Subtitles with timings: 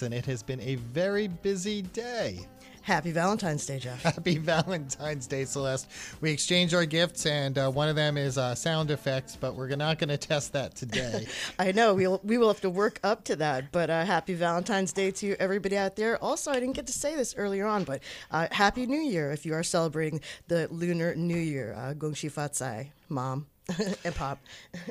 [0.00, 2.40] and it has been a very busy day.
[2.80, 4.02] Happy Valentine's Day, Jeff.
[4.02, 5.86] Happy Valentine's Day, Celeste.
[6.22, 9.68] We exchange our gifts, and uh, one of them is uh, sound effects, but we're
[9.76, 11.26] not going to test that today.
[11.58, 13.72] I know we'll we will have to work up to that.
[13.72, 16.16] But uh, happy Valentine's Day to everybody out there.
[16.24, 19.44] Also, I didn't get to say this earlier on, but uh, Happy New Year if
[19.44, 21.74] you are celebrating the Lunar New Year.
[21.76, 23.48] Uh, Gong Xi Fa Cai, Mom.
[24.04, 24.44] and pop.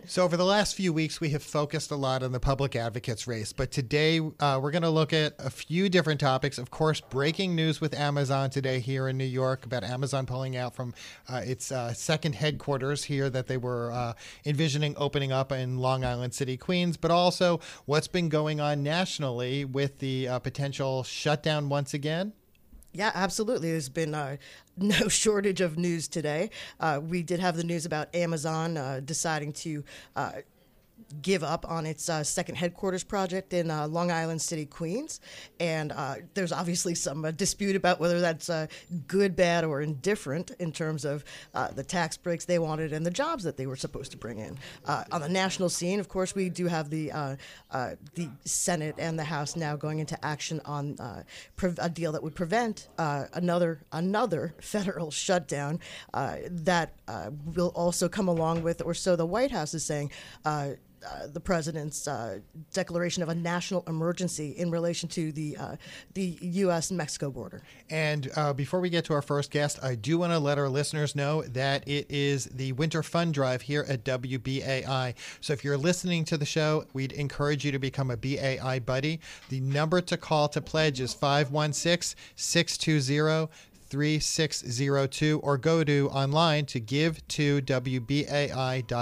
[0.07, 3.27] so, over the last few weeks, we have focused a lot on the public advocates
[3.27, 6.57] race, but today uh, we're going to look at a few different topics.
[6.57, 10.75] Of course, breaking news with Amazon today here in New York about Amazon pulling out
[10.75, 10.95] from
[11.29, 14.13] uh, its uh, second headquarters here that they were uh,
[14.43, 19.65] envisioning opening up in Long Island City, Queens, but also what's been going on nationally
[19.65, 22.33] with the uh, potential shutdown once again.
[22.93, 23.71] Yeah, absolutely.
[23.71, 24.37] There's been uh,
[24.77, 26.51] no shortage of news today.
[26.79, 29.83] Uh, we did have the news about Amazon uh, deciding to
[30.15, 30.31] uh,
[31.21, 35.19] give up on its uh, second headquarters project in uh, Long Island City, Queens.
[35.59, 38.67] And uh, there's obviously some uh, dispute about whether that's uh,
[39.07, 43.11] good, bad, or indifferent in terms of uh, the tax breaks they wanted and the
[43.11, 44.57] jobs that they were supposed to bring in.
[44.85, 47.11] on the national scene, of course, we do have the
[48.15, 50.95] the Senate and the House now going into action on
[51.79, 55.79] a deal that would prevent another another federal shutdown
[56.13, 56.93] that
[57.55, 60.11] will also come along with, or so the White House is saying
[61.03, 62.39] uh, the president's uh,
[62.73, 65.75] declaration of a national emergency in relation to the uh,
[66.13, 66.91] the U.S.
[66.91, 67.61] Mexico border.
[67.89, 70.69] And uh, before we get to our first guest, I do want to let our
[70.69, 75.15] listeners know that it is the Winter Fund Drive here at WBAI.
[75.41, 79.19] So if you're listening to the show, we'd encourage you to become a BAI buddy.
[79.49, 83.51] The number to call to pledge is 516 620
[83.93, 88.93] 3602 or go to online to give to wbai.org.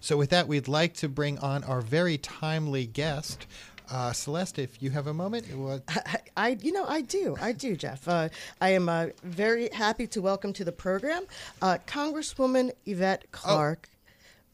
[0.00, 3.46] So, with that, we'd like to bring on our very timely guest.
[3.90, 5.44] Uh, Celeste, if you have a moment?
[5.88, 8.08] I, I, you know, I do, I do, Jeff.
[8.08, 8.30] Uh,
[8.62, 11.26] I am uh, very happy to welcome to the program
[11.60, 13.90] uh, Congresswoman Yvette Clarke.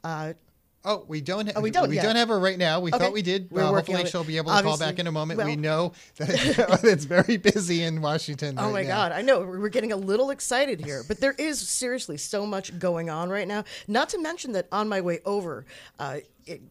[0.02, 0.34] Oh.
[0.84, 1.46] Oh, we don't.
[1.46, 1.88] Ha- oh, we don't.
[1.88, 2.02] We yet.
[2.02, 2.80] don't have her right now.
[2.80, 2.98] We okay.
[2.98, 3.50] thought we did.
[3.50, 5.38] We're uh, hopefully, she'll be able to Obviously, call back in a moment.
[5.38, 8.56] Well, we know that it's very busy in Washington.
[8.58, 8.96] Oh right my now.
[8.96, 9.40] God, I know.
[9.40, 13.46] We're getting a little excited here, but there is seriously so much going on right
[13.46, 13.64] now.
[13.86, 15.64] Not to mention that on my way over.
[15.98, 16.62] Uh, it,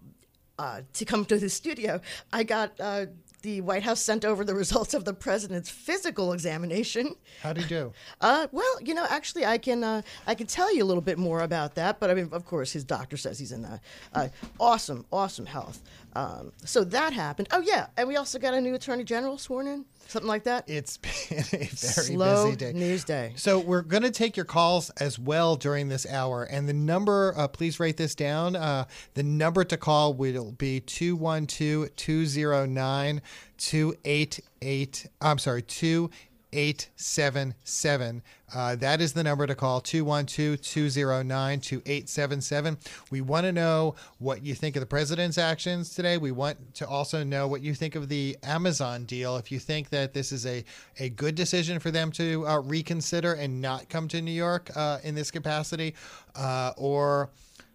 [0.59, 1.99] uh, to come to the studio,
[2.31, 3.07] I got uh,
[3.41, 7.15] the White House sent over the results of the president's physical examination.
[7.41, 7.93] How did he do?
[8.21, 11.17] Uh, well, you know, actually, I can uh, I can tell you a little bit
[11.17, 11.99] more about that.
[11.99, 14.27] But I mean, of course, his doctor says he's in uh
[14.59, 15.81] awesome, awesome health.
[16.13, 17.47] Um, so that happened.
[17.51, 20.69] Oh yeah, and we also got a new attorney general sworn in, something like that.
[20.69, 20.97] It's
[21.29, 22.73] been a very Slow busy day.
[22.73, 23.33] News day.
[23.35, 27.33] So we're going to take your calls as well during this hour, and the number,
[27.37, 28.55] uh, please write this down.
[28.55, 33.21] Uh, the number to call will be 212 209
[33.57, 35.07] 288.
[35.21, 36.09] I'm sorry, 2
[36.53, 38.21] 877.
[38.53, 42.77] Uh, that is the number to call 212 209 2877.
[43.09, 46.17] We want to know what you think of the president's actions today.
[46.17, 49.37] We want to also know what you think of the Amazon deal.
[49.37, 50.63] If you think that this is a,
[50.99, 54.99] a good decision for them to uh, reconsider and not come to New York uh,
[55.03, 55.95] in this capacity,
[56.35, 57.29] uh, or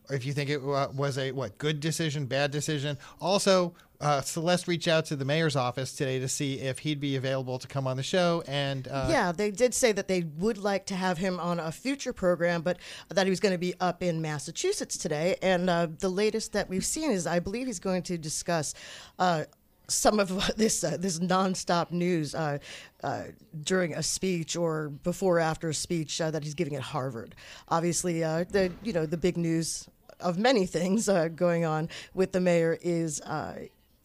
[0.08, 2.96] or if you think it uh, was a what good decision, bad decision.
[3.20, 7.16] Also, uh, Celeste reached out to the mayor's office today to see if he'd be
[7.16, 8.42] available to come on the show.
[8.46, 11.72] And uh, yeah, they did say that they would like to have him on a
[11.72, 15.36] future program, but that he was going to be up in Massachusetts today.
[15.42, 18.74] And uh, the latest that we've seen is, I believe, he's going to discuss
[19.18, 19.44] uh,
[19.88, 22.58] some of this uh, this nonstop news uh,
[23.02, 23.24] uh,
[23.62, 27.34] during a speech or before or after a speech uh, that he's giving at Harvard.
[27.68, 29.88] Obviously, uh, the you know the big news
[30.20, 33.20] of many things going on with the mayor is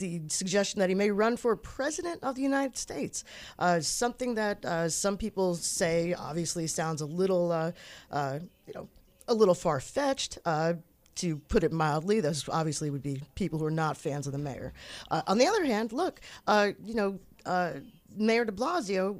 [0.01, 3.23] the suggestion that he may run for president of the United States.
[3.57, 7.71] Uh, something that uh, some people say obviously sounds a little, uh,
[8.11, 8.89] uh you know,
[9.27, 10.37] a little far fetched.
[10.45, 10.73] Uh,
[11.13, 14.39] to put it mildly, those obviously would be people who are not fans of the
[14.39, 14.73] mayor.
[15.11, 17.19] Uh, on the other hand, look, you know,
[18.15, 19.19] Mayor de Blasio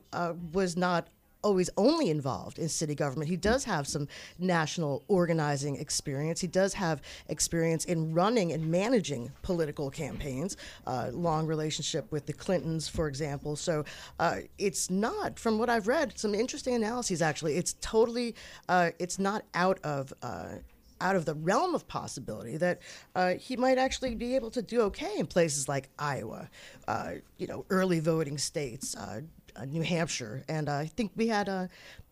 [0.54, 1.10] was not
[1.44, 3.30] always only involved in city government.
[3.30, 4.08] He does have some
[4.40, 6.42] national organizing experience.
[6.42, 10.58] He does have experience in running and managing political campaigns,
[10.88, 13.56] uh, long relationship with the Clintons, for example.
[13.56, 13.86] So
[14.20, 17.58] uh, it's not, from what I've read, some interesting analyses actually.
[17.58, 18.36] It's totally,
[18.70, 20.56] uh, it's not out of uh,
[21.02, 22.80] out of the realm of possibility that
[23.16, 26.50] uh, he might actually be able to do okay in places like Iowa,
[26.88, 29.22] uh, you know, early voting states, uh,
[29.68, 31.68] New Hampshire, and uh, I think we had uh,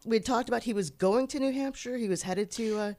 [0.06, 1.98] we had talked about he was going to New Hampshire.
[1.98, 2.94] He was headed to uh,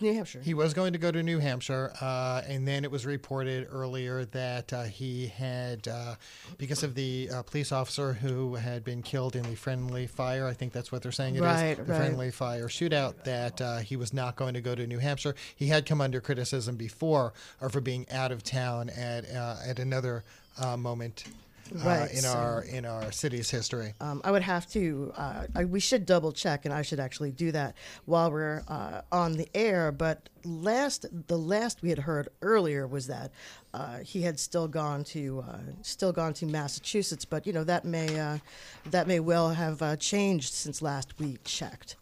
[0.00, 0.40] New Hampshire.
[0.40, 4.24] He was going to go to New Hampshire, uh, and then it was reported earlier
[4.26, 6.14] that uh, he had, uh,
[6.58, 10.54] because of the uh, police officer who had been killed in the friendly fire, I
[10.54, 11.98] think that's what they're saying it is, Right, the right.
[11.98, 15.34] friendly fire shootout, that uh, he was not going to go to New Hampshire.
[15.54, 19.78] He had come under criticism before or for being out of town at uh, at
[19.78, 20.24] another
[20.58, 20.76] uh,
[21.72, 25.12] Uh, Right, in so- our in our city's history, Um, I would have to.
[25.16, 27.76] Uh, I, we should double check, and I should actually do that
[28.06, 29.92] while we're uh, on the air.
[29.92, 33.30] But last, the last we had heard earlier was that
[33.72, 37.24] uh, he had still gone to uh, still gone to Massachusetts.
[37.24, 38.38] But you know that may uh,
[38.90, 41.96] that may well have uh, changed since last we checked.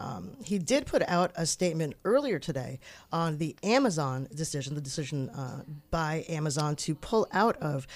[0.00, 2.80] Um, he did put out a statement earlier today
[3.12, 7.86] on the Amazon decision, the decision uh, by Amazon to pull out of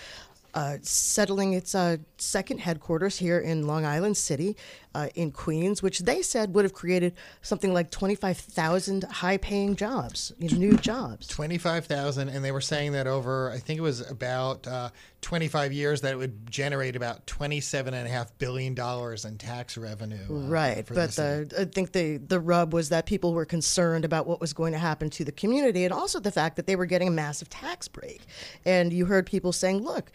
[0.56, 4.56] uh, settling its uh, second headquarters here in Long Island City,
[4.94, 10.32] uh, in Queens, which they said would have created something like 25,000 high paying jobs,
[10.38, 11.26] you know, new jobs.
[11.29, 14.88] twenty five thousand, and they were saying that over I think it was about uh,
[15.20, 19.26] twenty five years that it would generate about twenty seven and a half billion dollars
[19.26, 20.25] in tax revenue.
[20.31, 24.26] uh, Right, but the I think the the rub was that people were concerned about
[24.26, 26.87] what was going to happen to the community, and also the fact that they were
[26.87, 28.23] getting a massive tax break.
[28.64, 30.11] And you heard people saying, "Look,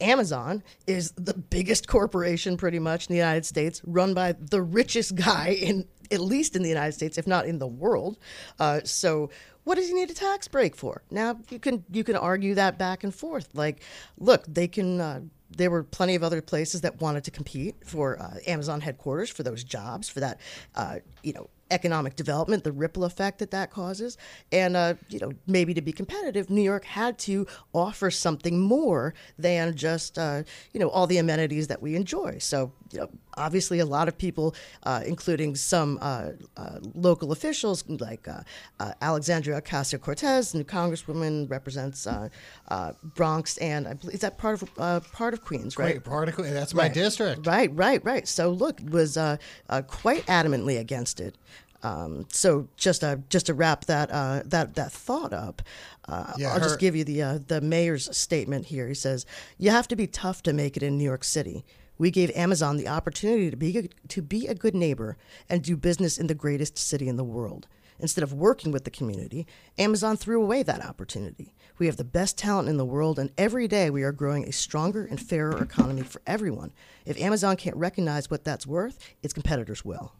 [0.00, 5.14] Amazon is the biggest corporation, pretty much in the United States, run by the richest
[5.14, 8.18] guy in at least in the United States, if not in the world.
[8.58, 9.30] Uh, so."
[9.64, 11.02] What does he need a tax break for?
[11.10, 13.48] Now you can you can argue that back and forth.
[13.52, 13.82] Like,
[14.16, 15.20] look, they can uh,
[15.50, 19.42] there were plenty of other places that wanted to compete for uh, Amazon headquarters for
[19.42, 20.40] those jobs, for that,
[20.74, 24.16] uh, you know, economic development, the ripple effect that that causes,
[24.52, 29.14] and uh, you know, maybe to be competitive, New York had to offer something more
[29.38, 30.42] than just uh,
[30.72, 32.38] you know all the amenities that we enjoy.
[32.38, 34.54] So, you know, obviously, a lot of people,
[34.84, 38.40] uh, including some uh, uh, local officials like uh,
[38.80, 42.28] uh, Alexandria Ocasio Cortez, new Congresswoman, represents uh,
[42.68, 45.92] uh, Bronx, and I believe is that part of uh, part of Queens, right?
[45.92, 46.44] Great particle.
[46.44, 47.46] That's my district.
[47.46, 48.26] Right, right, right.
[48.26, 49.36] So look, was uh,
[49.68, 51.36] uh, quite adamantly against it.
[51.82, 55.62] Um, so just uh, just to wrap that uh, that that thought up,
[56.08, 58.88] uh, Yeah, I'll her- just give you the uh, the mayor's statement here.
[58.88, 59.26] He says,
[59.58, 61.64] "You have to be tough to make it in New York City."
[61.98, 65.16] We gave Amazon the opportunity to be to be a good neighbor
[65.48, 67.68] and do business in the greatest city in the world.
[67.98, 69.46] Instead of working with the community,
[69.78, 71.54] Amazon threw away that opportunity.
[71.78, 74.52] We have the best talent in the world, and every day we are growing a
[74.52, 76.72] stronger and fairer economy for everyone.
[77.06, 80.12] If Amazon can't recognize what that's worth, its competitors will.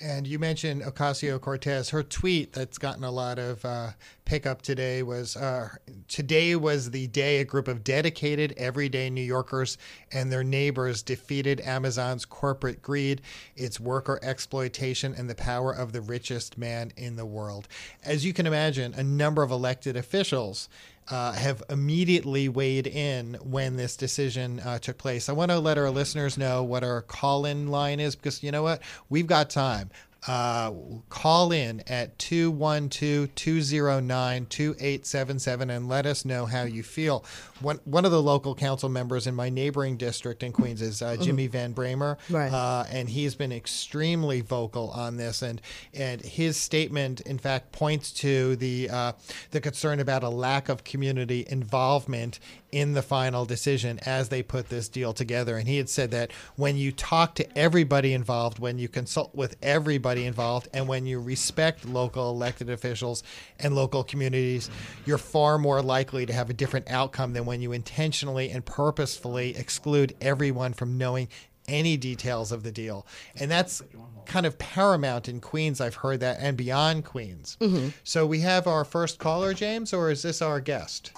[0.00, 1.90] And you mentioned Ocasio Cortez.
[1.90, 3.90] Her tweet that's gotten a lot of uh,
[4.24, 5.70] pickup today was uh,
[6.08, 9.76] Today was the day a group of dedicated, everyday New Yorkers
[10.12, 13.22] and their neighbors defeated Amazon's corporate greed,
[13.56, 17.66] its worker exploitation, and the power of the richest man in the world.
[18.04, 20.68] As you can imagine, a number of elected officials
[21.10, 25.28] uh, have immediately weighed in when this decision uh, took place.
[25.28, 28.50] I want to let our listeners know what our call in line is because you
[28.50, 28.82] know what?
[29.08, 29.90] We've got time.
[30.26, 30.72] Uh,
[31.08, 37.24] call in at 212 209 2877 and let us know how you feel.
[37.60, 41.16] One, one of the local council members in my neighboring district in Queens is uh,
[41.16, 42.16] Jimmy Van Bramer.
[42.28, 42.52] Right.
[42.52, 45.42] Uh, and he's been extremely vocal on this.
[45.42, 45.60] And,
[45.94, 49.12] and his statement, in fact, points to the, uh,
[49.52, 52.40] the concern about a lack of community involvement
[52.72, 55.56] in the final decision as they put this deal together.
[55.56, 59.56] And he had said that when you talk to everybody involved, when you consult with
[59.62, 63.22] everybody involved, and when you respect local elected officials
[63.58, 64.70] and local communities,
[65.04, 69.56] you're far more likely to have a different outcome than when you intentionally and purposefully
[69.56, 71.28] exclude everyone from knowing
[71.68, 73.06] any details of the deal.
[73.40, 73.82] And that's
[74.24, 75.80] kind of paramount in Queens.
[75.80, 77.56] I've heard that, and beyond Queens.
[77.60, 77.88] Mm-hmm.
[78.04, 81.12] So we have our first caller, James, or is this our guest?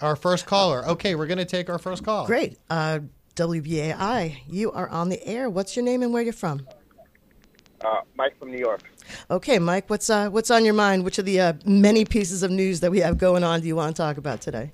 [0.00, 0.86] Our first caller.
[0.86, 2.26] Okay, we're going to take our first call.
[2.26, 2.58] Great.
[2.70, 3.00] Uh,
[3.36, 5.48] WBAI, you are on the air.
[5.48, 6.66] What's your name and where you're from?
[7.82, 8.82] Uh, Mike from New York.
[9.30, 11.04] Okay, Mike, what's uh, what's on your mind?
[11.04, 13.76] Which of the uh, many pieces of news that we have going on do you
[13.76, 14.70] want to talk about today?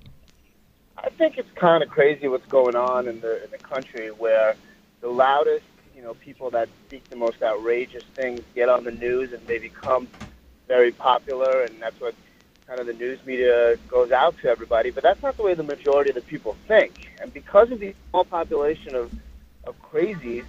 [0.97, 4.55] I think it's kind of crazy what's going on in the in the country where
[4.99, 5.65] the loudest,
[5.95, 9.59] you know, people that speak the most outrageous things get on the news and they
[9.59, 10.07] become
[10.67, 12.13] very popular, and that's what
[12.67, 14.91] kind of the news media goes out to everybody.
[14.91, 17.95] But that's not the way the majority of the people think, and because of the
[18.09, 19.11] small population of
[19.63, 20.45] of crazies,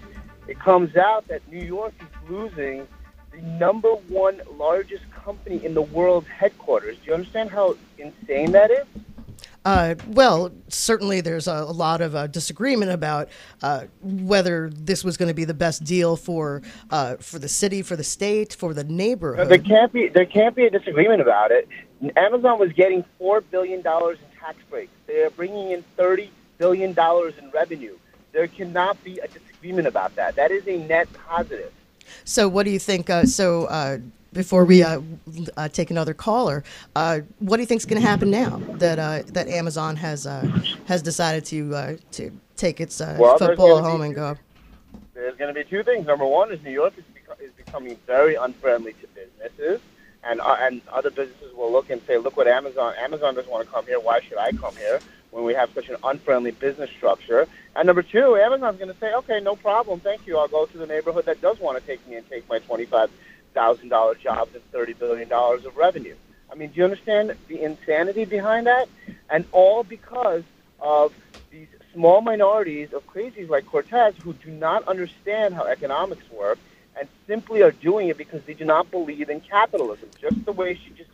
[0.47, 2.87] it comes out that New York is losing
[3.33, 6.97] the number one largest company in the world's headquarters.
[6.99, 8.87] Do you understand how insane that is?
[9.65, 13.29] Uh, well, certainly there's a, a lot of uh, disagreement about
[13.63, 17.83] uh, whether this was going to be the best deal for uh, for the city,
[17.83, 19.49] for the state, for the neighborhood.
[19.49, 21.69] There can't be there can't be a disagreement about it.
[22.17, 24.93] Amazon was getting four billion dollars in tax breaks.
[25.07, 27.97] They are bringing in thirty billion dollars in revenue.
[28.33, 30.37] There cannot be a disagreement about that.
[30.37, 31.73] That is a net positive.
[32.25, 33.11] So, what do you think?
[33.11, 33.99] Uh, so, uh,
[34.39, 35.01] before we uh,
[35.57, 36.63] uh, take another caller,
[36.95, 40.29] uh, what do you think is going to happen now that uh, that Amazon has
[40.29, 40.47] uh,
[40.87, 44.37] has decided to uh, to take its uh, Well, football home and go?
[45.13, 46.07] There's going to be two things.
[46.07, 49.81] Number one is New York is, beco- is becoming very unfriendly to businesses,
[50.23, 53.67] and uh, and other businesses will look and say, look what Amazon Amazon doesn't want
[53.67, 53.99] to come here.
[53.99, 55.01] Why should I come here
[55.33, 57.49] when we have such an unfriendly business structure?
[57.75, 60.39] And number two, Amazon's going to say, okay, no problem, thank you.
[60.39, 62.85] I'll go to the neighborhood that does want to take me and take my twenty
[62.85, 63.11] five
[63.55, 66.15] thousand dollar jobs and thirty billion dollars of revenue.
[66.51, 68.89] I mean, do you understand the insanity behind that?
[69.31, 70.43] And all because
[70.81, 71.13] of
[71.51, 76.59] these small minorities of crazies like Cortez who do not understand how economics work
[76.99, 80.09] and simply are doing it because they do not believe in capitalism.
[80.21, 81.11] Just the way she just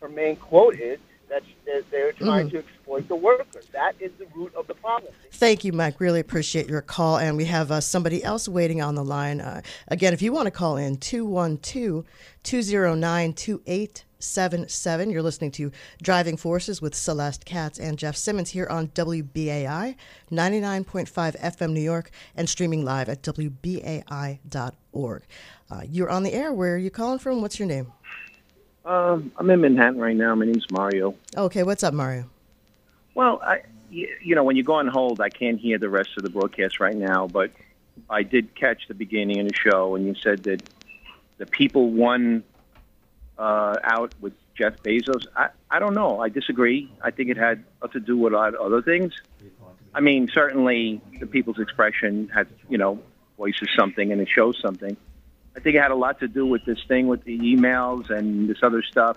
[0.00, 3.66] her main quote is that they're, they're trying to exploit the workers.
[3.72, 5.12] That is the root of the problem.
[5.32, 6.00] Thank you, Mike.
[6.00, 7.18] Really appreciate your call.
[7.18, 9.40] And we have uh, somebody else waiting on the line.
[9.40, 12.04] Uh, again, if you want to call in, 212
[12.42, 15.10] 209 2877.
[15.10, 19.96] You're listening to Driving Forces with Celeste Katz and Jeff Simmons here on WBAI
[20.30, 24.42] 99.5 FM New York and streaming live at WBAI.org.
[25.68, 26.52] Uh, you're on the air.
[26.52, 27.42] Where are you calling from?
[27.42, 27.92] What's your name?
[28.86, 30.34] Um, I'm in Manhattan right now.
[30.36, 31.16] My name's Mario.
[31.36, 32.30] Okay, what's up, Mario?
[33.14, 36.22] Well, I, you know, when you go on hold, I can't hear the rest of
[36.22, 37.50] the broadcast right now, but
[38.08, 40.62] I did catch the beginning of the show, and you said that
[41.38, 42.44] the people won
[43.38, 45.26] uh, out with Jeff Bezos.
[45.34, 46.20] I, I don't know.
[46.20, 46.90] I disagree.
[47.02, 49.12] I think it had to do with a lot of other things.
[49.94, 53.00] I mean, certainly the people's expression had, you know,
[53.36, 54.96] voices something and it shows something.
[55.56, 58.48] I think it had a lot to do with this thing with the emails and
[58.48, 59.16] this other stuff.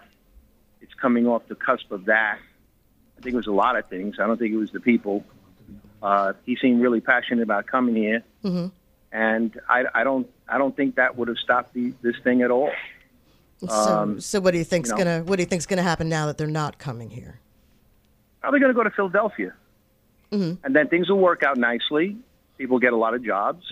[0.81, 2.39] It's coming off the cusp of that.
[3.17, 4.15] I think it was a lot of things.
[4.19, 5.25] I don't think it was the people.
[6.01, 8.67] Uh, he seemed really passionate about coming here, Mm-hmm.
[9.11, 12.51] and I, I don't I don't think that would have stopped the, this thing at
[12.51, 12.71] all.
[13.59, 15.03] So, Um, so what do you think's you know.
[15.03, 17.41] gonna what do you think's gonna happen now that they're not coming here?
[18.39, 19.53] Probably going to go to Philadelphia,
[20.31, 20.63] Mm-hmm.
[20.65, 22.15] and then things will work out nicely.
[22.57, 23.65] People get a lot of jobs,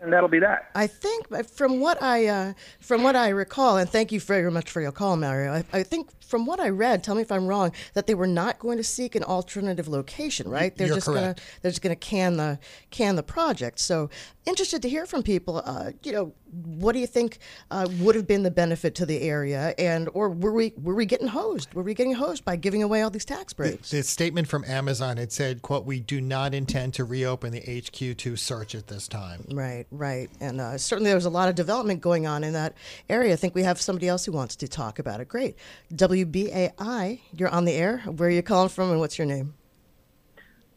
[0.00, 0.70] and that'll be that.
[0.74, 4.70] I think from what I uh, from what I recall, and thank you very much
[4.70, 5.52] for your call, Mario.
[5.52, 8.26] I, I think from what I read, tell me if I'm wrong, that they were
[8.26, 10.76] not going to seek an alternative location, right?
[10.76, 11.40] They're You're just correct.
[11.40, 12.58] gonna they're just gonna can the
[12.90, 13.78] can the project.
[13.78, 14.10] So
[14.44, 15.62] interested to hear from people.
[15.64, 17.38] Uh, you know, what do you think
[17.70, 21.06] uh, would have been the benefit to the area, and or were we were we
[21.06, 21.74] getting hosed?
[21.74, 23.90] Were we getting hosed by giving away all these tax breaks?
[23.90, 28.38] The statement from Amazon it said, "quote We do not intend to reopen the HQ2
[28.38, 30.28] search at this time." Right, right.
[30.40, 32.74] And uh, certainly there was a lot of development going on in that
[33.08, 33.32] area.
[33.32, 35.28] I think we have somebody else who wants to talk about it.
[35.28, 35.56] Great.
[35.92, 37.98] WBAI, you're on the air.
[38.00, 39.54] Where are you calling from and what's your name?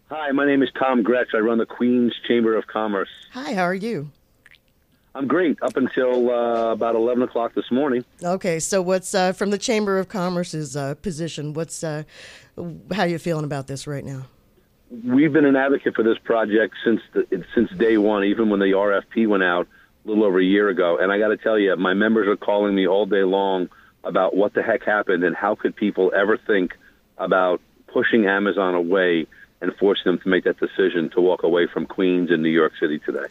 [0.10, 1.36] Hi, my name is Tom Grech.
[1.36, 3.10] I run the Queens Chamber of Commerce.
[3.34, 4.10] Hi, how are you?
[5.16, 8.06] I'm great up until uh, about 11 o'clock this morning.
[8.24, 11.54] Okay, so what's uh, from the Chamber of Commerce's uh, position?
[11.54, 12.04] What's uh,
[12.92, 14.26] how are you feeling about this right now?
[14.90, 18.72] We've been an advocate for this project since the, since day one, even when the
[18.72, 19.68] RFP went out
[20.06, 20.98] a little over a year ago.
[20.98, 23.70] And I got to tell you, my members are calling me all day long
[24.04, 26.76] about what the heck happened and how could people ever think
[27.18, 29.28] about pushing Amazon away
[29.62, 32.74] and forcing them to make that decision to walk away from Queens and New York
[32.80, 33.28] City today.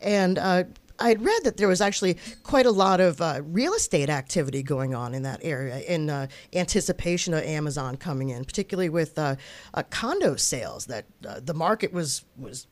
[0.00, 0.64] And uh,
[0.98, 4.94] I'd read that there was actually quite a lot of uh, real estate activity going
[4.94, 9.36] on in that area in uh, anticipation of Amazon coming in, particularly with uh,
[9.74, 10.86] uh, condo sales.
[10.86, 12.66] That uh, the market was was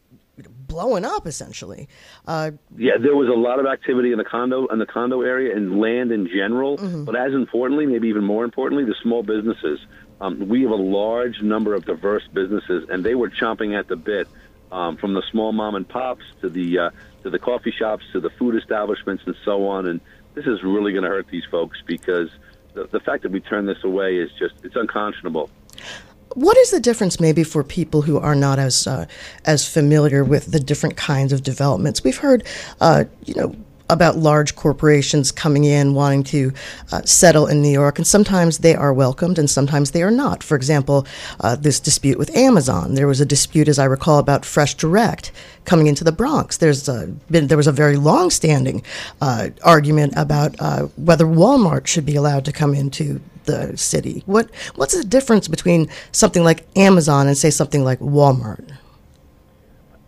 [0.66, 1.88] blowing up essentially.
[2.26, 5.54] Uh, Yeah, there was a lot of activity in the condo in the condo area
[5.54, 6.76] and land in general.
[7.04, 9.80] But as importantly, maybe even more importantly, the small businesses.
[10.22, 13.96] Um, we have a large number of diverse businesses, and they were chomping at the
[13.96, 14.28] bit,
[14.70, 16.90] um, from the small mom and pops to the uh,
[17.22, 19.86] to the coffee shops to the food establishments and so on.
[19.86, 20.00] And
[20.34, 22.30] this is really going to hurt these folks because
[22.74, 25.50] the, the fact that we turn this away is just it's unconscionable.
[26.34, 29.06] What is the difference, maybe, for people who are not as uh,
[29.46, 32.04] as familiar with the different kinds of developments?
[32.04, 32.46] We've heard,
[32.80, 33.54] uh, you know,
[33.90, 36.52] about large corporations coming in wanting to
[36.92, 40.42] uh, settle in New York, and sometimes they are welcomed, and sometimes they are not.
[40.42, 41.06] For example,
[41.40, 42.94] uh, this dispute with Amazon.
[42.94, 45.32] There was a dispute, as I recall, about Fresh Direct
[45.64, 46.56] coming into the Bronx.
[46.56, 48.82] There's uh, been there was a very long-standing
[49.20, 54.22] uh, argument about uh, whether Walmart should be allowed to come into the city.
[54.26, 58.76] What what's the difference between something like Amazon and say something like Walmart?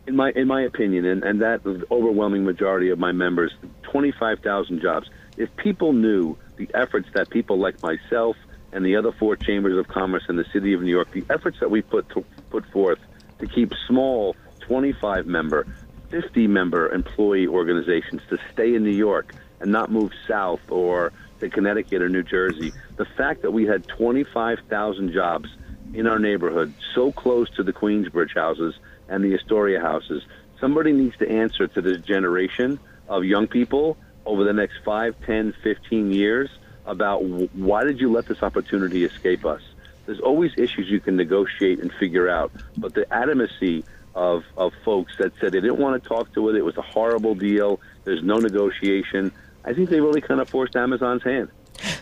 [0.07, 4.41] In my in my opinion, and, and that overwhelming majority of my members, twenty five
[4.41, 5.09] thousand jobs.
[5.37, 8.37] If people knew the efforts that people like myself
[8.73, 11.59] and the other four chambers of commerce in the city of New York, the efforts
[11.61, 12.99] that we put to, put forth
[13.39, 15.67] to keep small twenty five member,
[16.11, 21.49] fifty member employee organizations to stay in New York and not move south or to
[21.49, 25.49] Connecticut or New Jersey, the fact that we had twenty five thousand jobs
[25.95, 28.75] in our neighborhood so close to the Queensbridge houses
[29.09, 30.23] and the Astoria houses.
[30.61, 32.79] Somebody needs to answer to this generation
[33.09, 36.51] of young people over the next 5, 10, 15 years
[36.87, 39.63] about why did you let this opportunity escape us?
[40.07, 45.13] There's always issues you can negotiate and figure out, but the adamancy of, of folks
[45.19, 48.23] that said they didn't want to talk to it, it was a horrible deal, there's
[48.23, 49.33] no negotiation,
[49.65, 51.51] I think they really kind of forced Amazon's hand.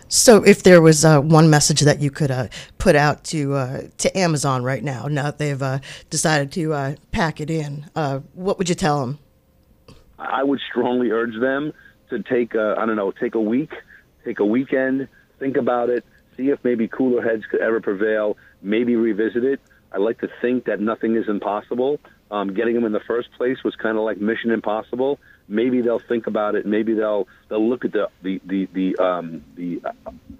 [0.08, 2.48] So, if there was uh, one message that you could uh,
[2.78, 5.78] put out to uh, to Amazon right now, now that they've uh,
[6.10, 9.18] decided to uh, pack it in, uh, what would you tell them?
[10.18, 11.72] I would strongly urge them
[12.10, 13.72] to take I don't know, take a week,
[14.24, 15.08] take a weekend,
[15.38, 16.04] think about it,
[16.36, 19.60] see if maybe cooler heads could ever prevail, maybe revisit it.
[19.92, 21.98] I like to think that nothing is impossible.
[22.30, 25.18] Um, getting them in the first place was kind of like Mission Impossible
[25.50, 26.64] maybe they'll think about it.
[26.64, 29.82] Maybe they'll they'll look at the the the the, um, the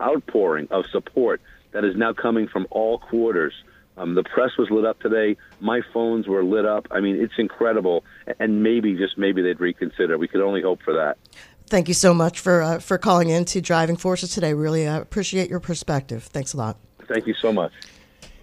[0.00, 3.52] outpouring of support that is now coming from all quarters.
[3.96, 5.36] Um, the press was lit up today.
[5.60, 6.86] My phones were lit up.
[6.90, 8.02] I mean, it's incredible.
[8.38, 10.16] And maybe, just maybe, they'd reconsider.
[10.16, 11.18] We could only hope for that.
[11.66, 14.54] Thank you so much for uh, for calling in to Driving Forces today.
[14.54, 16.24] Really uh, appreciate your perspective.
[16.24, 16.78] Thanks a lot.
[17.08, 17.72] Thank you so much.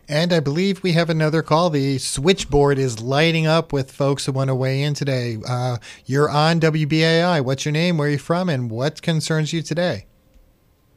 [0.09, 1.69] And I believe we have another call.
[1.69, 5.37] The switchboard is lighting up with folks who want to weigh in today.
[5.45, 7.41] Uh, you're on WBAI.
[7.43, 7.97] What's your name?
[7.97, 8.47] Where are you from?
[8.47, 10.05] And what concerns you today?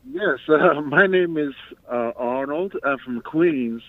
[0.09, 1.55] Yes, uh, my name is
[1.91, 2.77] uh, Arnold.
[2.85, 3.83] I'm from Queens.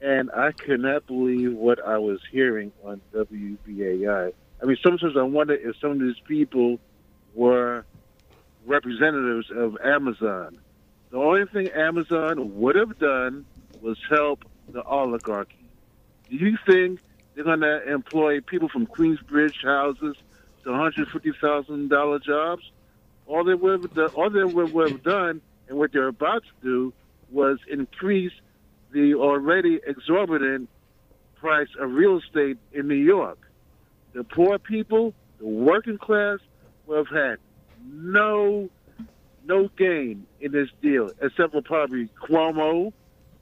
[0.00, 4.32] And I could not believe what I was hearing on WBAI.
[4.60, 6.80] I mean, sometimes I wonder if some of these people
[7.34, 7.84] were
[8.66, 10.58] representatives of Amazon.
[11.10, 13.44] The only thing Amazon would have done
[13.82, 15.68] was help the oligarchy.
[16.30, 17.00] Do you think
[17.34, 20.16] they're going to employ people from Queensbridge houses
[20.64, 22.70] to $150,000 jobs?
[23.26, 26.50] All they would have done, all they would have done, and what they're about to
[26.62, 26.92] do,
[27.30, 28.32] was increase
[28.92, 30.68] the already exorbitant
[31.36, 33.38] price of real estate in New York.
[34.12, 36.38] The poor people, the working class,
[36.86, 37.38] will have had
[37.84, 38.68] no
[39.44, 42.92] no gain in this deal, except for probably Cuomo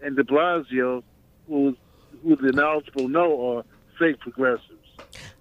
[0.02, 1.02] and De Blasio,
[1.48, 1.76] who
[2.22, 3.64] who the knowledgeable know are
[3.98, 4.66] fake progressives.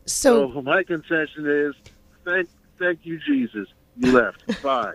[0.06, 1.92] So, so my contention is,
[2.26, 3.68] thank thank you, Jesus.
[3.98, 4.62] You left.
[4.64, 4.94] Bye.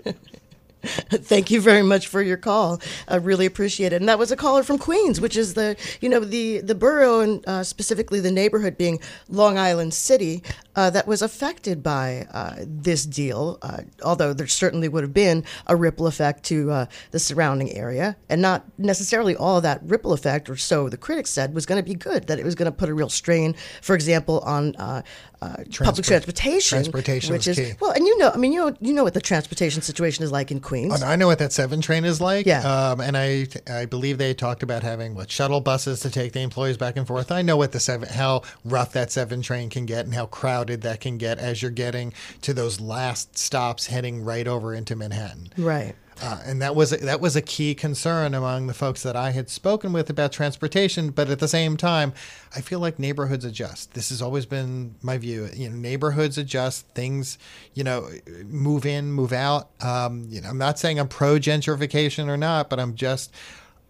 [0.85, 2.81] Thank you very much for your call.
[3.09, 3.96] I really appreciate it.
[3.96, 7.20] And that was a caller from Queens, which is the you know the the borough
[7.20, 10.42] and uh, specifically the neighborhood being Long Island City
[10.77, 13.59] uh, that was affected by uh, this deal.
[13.63, 18.17] Uh, although there certainly would have been a ripple effect to uh, the surrounding area,
[18.29, 21.89] and not necessarily all that ripple effect, or so the critics said, was going to
[21.89, 22.27] be good.
[22.27, 25.03] That it was going to put a real strain, for example, on uh,
[25.41, 27.73] uh, public transportation, transportation which is key.
[27.81, 30.33] well, and you know, I mean, you know, you know what the transportation situation is
[30.33, 31.03] like in Queens.
[31.03, 32.47] Oh, I know what that seven train is like.
[32.47, 32.63] Yeah.
[32.63, 36.41] Um, and I I believe they talked about having what shuttle buses to take the
[36.41, 37.31] employees back and forth.
[37.31, 40.63] I know what the seven how rough that seven train can get and how crowded
[40.72, 45.50] that can get as you're getting to those last stops heading right over into Manhattan.
[45.57, 45.94] Right.
[46.22, 49.50] Uh, and that was that was a key concern among the folks that I had
[49.50, 51.11] spoken with about transportation.
[51.11, 52.12] But at the same time,
[52.55, 53.94] I feel like neighborhoods adjust.
[53.94, 55.48] This has always been my view.
[55.53, 56.87] You know, neighborhoods adjust.
[56.88, 57.37] Things,
[57.74, 58.09] you know,
[58.44, 59.70] move in, move out.
[59.81, 63.35] Um, you know, I'm not saying I'm pro gentrification or not, but I'm just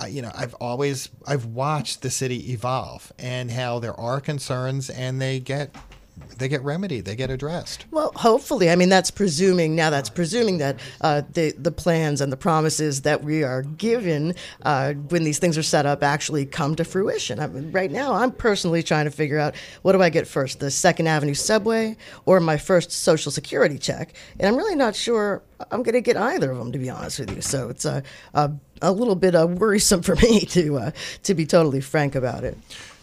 [0.08, 5.22] you know i've always i've watched the city evolve and how there are concerns and
[5.22, 5.74] they get
[6.38, 7.86] they get remedied, they get addressed.
[7.90, 12.32] Well, hopefully, I mean that's presuming now that's presuming that uh, the the plans and
[12.32, 16.76] the promises that we are given uh, when these things are set up actually come
[16.76, 17.40] to fruition.
[17.40, 20.60] I mean, right now, I'm personally trying to figure out what do I get first,
[20.60, 21.96] the Second Avenue subway
[22.26, 26.16] or my first Social Security check, and I'm really not sure I'm going to get
[26.16, 27.42] either of them to be honest with you.
[27.42, 28.02] So it's a
[28.34, 30.90] a, a little bit uh, worrisome for me to uh,
[31.24, 32.56] to be totally frank about it.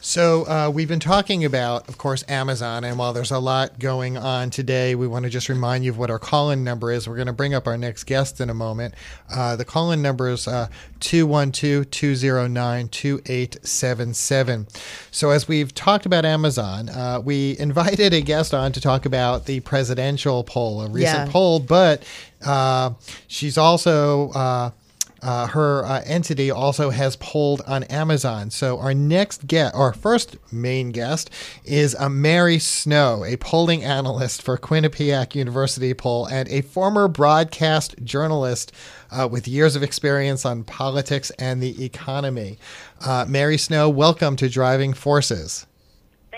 [0.04, 2.84] So, uh, we've been talking about, of course, Amazon.
[2.84, 6.00] And while there's a lot going on today, we want to just remind you of
[6.00, 7.08] what our call in number is.
[7.08, 8.96] We're going to bring up our next guest in a moment.
[9.32, 10.70] Uh, the call in number is uh,
[11.02, 14.68] 212 209 2877.
[15.12, 19.46] So, as we've talked about Amazon, uh, we invited a guest on to talk about
[19.46, 21.32] the presidential poll, a recent Yeah.
[21.32, 22.02] poll, but
[22.44, 22.94] uh,
[23.28, 24.72] she's also
[25.22, 28.50] uh, her uh, entity also has polled on Amazon.
[28.50, 31.30] So our next guest, our first main guest,
[31.64, 37.96] is uh, Mary Snow, a polling analyst for Quinnipiac University poll and a former broadcast
[38.04, 38.72] journalist
[39.12, 42.58] uh, with years of experience on politics and the economy.
[43.06, 45.68] Uh, Mary Snow, welcome to Driving Forces.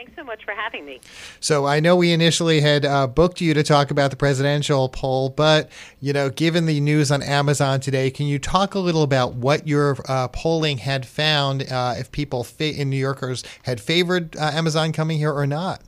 [0.03, 0.99] Thanks so much for having me.
[1.39, 5.29] So I know we initially had uh, booked you to talk about the presidential poll,
[5.29, 5.69] but
[6.01, 9.65] you know, given the news on Amazon today, can you talk a little about what
[9.65, 11.71] your uh, polling had found?
[11.71, 15.81] Uh, if people fa- in New Yorkers had favored uh, Amazon coming here or not?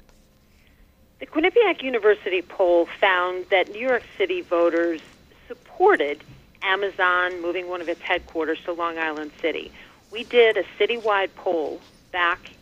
[1.19, 5.01] The Quinnipiac University poll found that New York City voters
[5.49, 6.23] supported
[6.61, 9.73] Amazon moving one of its headquarters to Long Island City.
[10.09, 11.81] We did a citywide poll
[12.13, 12.54] back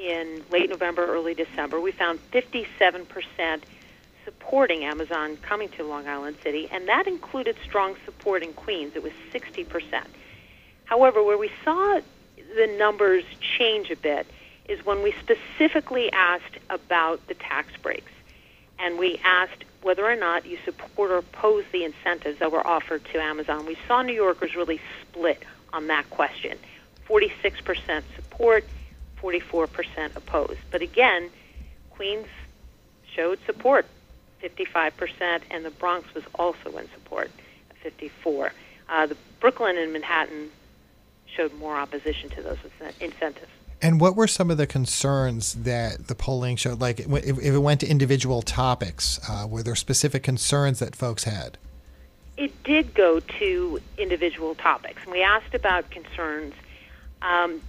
[0.00, 3.62] in late November, early December, we found 57%
[4.24, 8.92] supporting Amazon coming to Long Island City, and that included strong support in Queens.
[8.94, 10.04] It was 60%.
[10.84, 12.00] However, where we saw
[12.56, 13.24] the numbers
[13.58, 14.26] change a bit
[14.68, 18.12] is when we specifically asked about the tax breaks.
[18.78, 23.04] And we asked whether or not you support or oppose the incentives that were offered
[23.06, 23.66] to Amazon.
[23.66, 26.58] We saw New Yorkers really split on that question
[27.06, 28.64] 46% support,
[29.20, 30.60] 44% opposed.
[30.70, 31.30] But again,
[31.90, 32.26] Queens
[33.14, 33.86] showed support,
[34.42, 37.30] 55%, and the Bronx was also in support,
[37.82, 38.52] 54.
[38.88, 40.50] Uh, the Brooklyn and Manhattan
[41.26, 42.58] showed more opposition to those
[43.00, 43.50] incentives.
[43.82, 46.80] And what were some of the concerns that the polling showed?
[46.80, 51.56] Like, if, it went to individual topics, uh, were there specific concerns that folks had?
[52.36, 55.02] It did go to individual topics.
[55.04, 56.54] And we asked about concerns.
[57.22, 57.60] Um,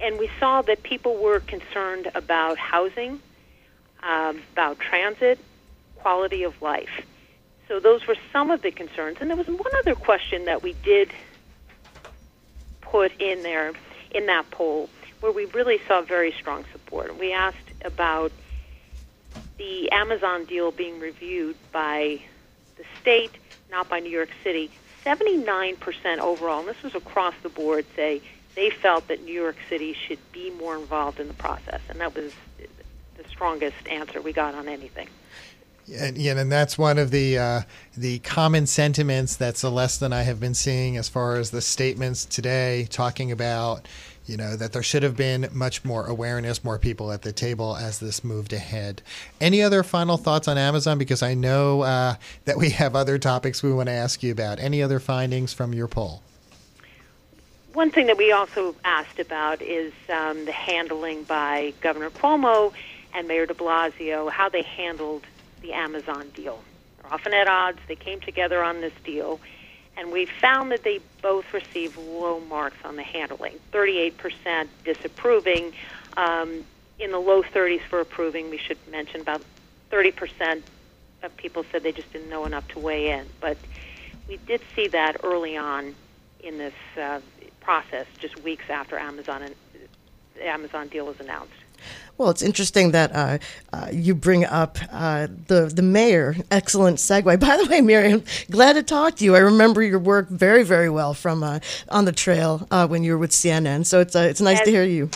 [0.00, 3.20] and we saw that people were concerned about housing,
[4.02, 5.38] um, about transit,
[5.96, 7.04] quality of life.
[7.68, 9.18] So those were some of the concerns.
[9.20, 11.12] And there was one other question that we did
[12.80, 13.72] put in there
[14.10, 17.18] in that poll where we really saw very strong support.
[17.18, 18.32] We asked about
[19.56, 22.20] the Amazon deal being reviewed by
[22.76, 23.32] the state,
[23.70, 24.70] not by New York City.
[25.06, 28.20] 79% overall, and this was across the board, say
[28.54, 32.14] they felt that New York City should be more involved in the process, and that
[32.14, 32.32] was
[33.16, 35.08] the strongest answer we got on anything.
[35.92, 37.60] And, yeah, and that's one of the uh,
[37.96, 42.24] the common sentiments that Celeste and I have been seeing as far as the statements
[42.24, 43.86] today, talking about
[44.24, 47.76] you know that there should have been much more awareness, more people at the table
[47.76, 49.02] as this moved ahead.
[49.42, 50.96] Any other final thoughts on Amazon?
[50.96, 52.14] Because I know uh,
[52.46, 54.60] that we have other topics we want to ask you about.
[54.60, 56.22] Any other findings from your poll?
[57.74, 62.72] One thing that we also asked about is um, the handling by Governor Cuomo
[63.12, 65.24] and Mayor de Blasio, how they handled
[65.60, 66.62] the Amazon deal.
[67.02, 67.80] They're often at odds.
[67.88, 69.40] They came together on this deal,
[69.96, 75.72] and we found that they both received low marks on the handling 38% disapproving,
[76.16, 76.64] um,
[77.00, 78.50] in the low 30s for approving.
[78.50, 79.42] We should mention about
[79.90, 80.62] 30%
[81.24, 83.26] of people said they just didn't know enough to weigh in.
[83.40, 83.56] But
[84.28, 85.96] we did see that early on
[86.40, 87.20] in this uh,
[87.64, 89.54] process just weeks after Amazon and
[90.34, 91.52] the Amazon deal was announced.
[92.16, 93.38] Well, it's interesting that uh,
[93.72, 96.36] uh, you bring up uh, the the mayor.
[96.50, 97.24] Excellent segue.
[97.40, 99.34] By the way, Mary, I'm, glad to talk to you.
[99.34, 103.12] I remember your work very, very well from uh, on the trail uh, when you
[103.12, 103.84] were with CNN.
[103.84, 105.10] So it's uh, it's nice and to hear you.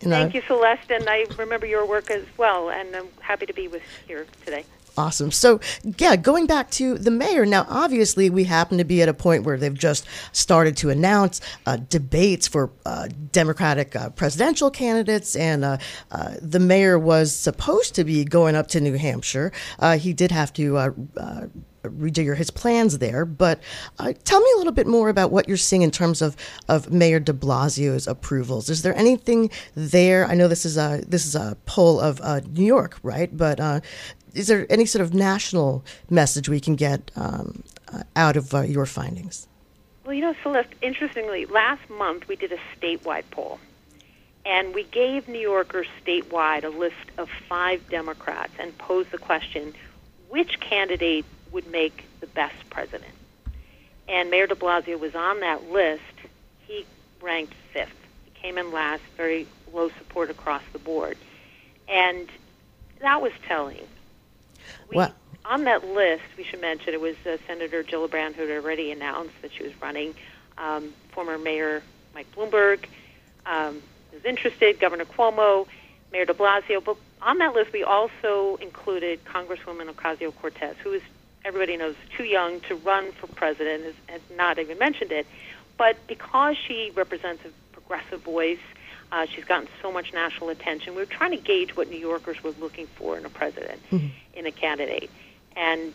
[0.00, 2.70] Thank you, Celeste, and I remember your work as well.
[2.70, 4.64] And I'm happy to be with here today.
[4.96, 5.30] Awesome.
[5.30, 5.58] So,
[5.98, 9.44] yeah, going back to the mayor, now obviously we happen to be at a point
[9.44, 15.64] where they've just started to announce uh, debates for uh, Democratic uh, presidential candidates, and
[15.64, 15.78] uh,
[16.10, 19.50] uh, the mayor was supposed to be going up to New Hampshire.
[19.78, 20.76] Uh, he did have to
[21.84, 23.24] rejigger his plans there.
[23.24, 23.60] But
[23.98, 26.36] uh, tell me a little bit more about what you're seeing in terms of,
[26.68, 28.68] of Mayor De Blasio's approvals.
[28.68, 30.26] Is there anything there?
[30.26, 33.34] I know this is a this is a poll of uh, New York, right?
[33.36, 33.80] But uh,
[34.34, 38.60] is there any sort of national message we can get um, uh, out of uh,
[38.62, 39.46] your findings?
[40.04, 43.60] Well, you know, Celeste, interestingly, last month we did a statewide poll.
[44.44, 49.74] And we gave New Yorkers statewide a list of five Democrats and posed the question
[50.28, 53.12] which candidate would make the best president?
[54.08, 56.02] And Mayor de Blasio was on that list.
[56.66, 56.84] He
[57.20, 57.94] ranked fifth.
[58.24, 61.16] He came in last, very low support across the board.
[61.88, 62.28] And
[63.00, 63.86] that was telling.
[64.92, 65.12] We, well,
[65.44, 69.34] on that list, we should mention it was uh, Senator Gillibrand who had already announced
[69.42, 70.14] that she was running.
[70.58, 71.82] Um, former Mayor
[72.14, 72.84] Mike Bloomberg
[73.46, 75.66] um, was interested, Governor Cuomo,
[76.12, 76.84] Mayor de Blasio.
[76.84, 81.02] But on that list, we also included Congresswoman Ocasio Cortez, who is,
[81.44, 85.26] everybody knows, too young to run for president, has, has not even mentioned it.
[85.78, 88.60] but because she represents a progressive voice,
[89.12, 90.94] uh, she's gotten so much national attention.
[90.94, 93.80] We were trying to gauge what New Yorkers were looking for in a president,
[94.34, 95.10] in a candidate,
[95.54, 95.92] and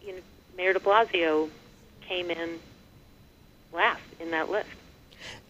[0.00, 0.20] you know,
[0.56, 1.50] Mayor De Blasio
[2.02, 2.60] came in
[3.72, 4.68] last in that list.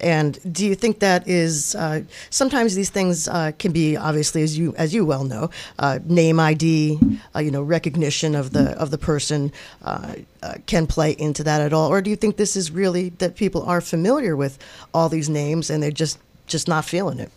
[0.00, 4.56] And do you think that is uh, sometimes these things uh, can be obviously, as
[4.56, 6.98] you as you well know, uh, name ID,
[7.34, 11.60] uh, you know, recognition of the of the person uh, uh, can play into that
[11.60, 14.58] at all, or do you think this is really that people are familiar with
[14.94, 17.30] all these names and they're just just not feeling it?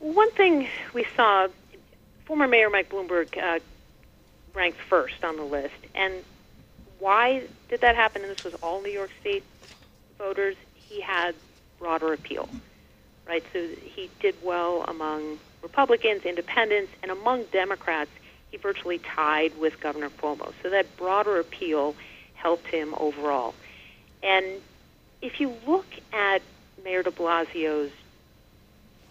[0.00, 1.48] One thing we saw,
[2.24, 3.58] former Mayor Mike Bloomberg uh,
[4.54, 6.22] ranked first on the list, and
[6.98, 8.22] why did that happen?
[8.22, 9.44] And this was all New York State
[10.18, 10.56] voters.
[10.74, 11.34] He had
[11.78, 12.48] broader appeal,
[13.26, 13.44] right?
[13.52, 18.10] So he did well among Republicans, Independents, and among Democrats.
[18.50, 20.52] He virtually tied with Governor Cuomo.
[20.62, 21.94] So that broader appeal
[22.34, 23.54] helped him overall.
[24.22, 24.46] And
[25.20, 26.40] if you look at
[26.84, 27.90] Mayor De Blasio's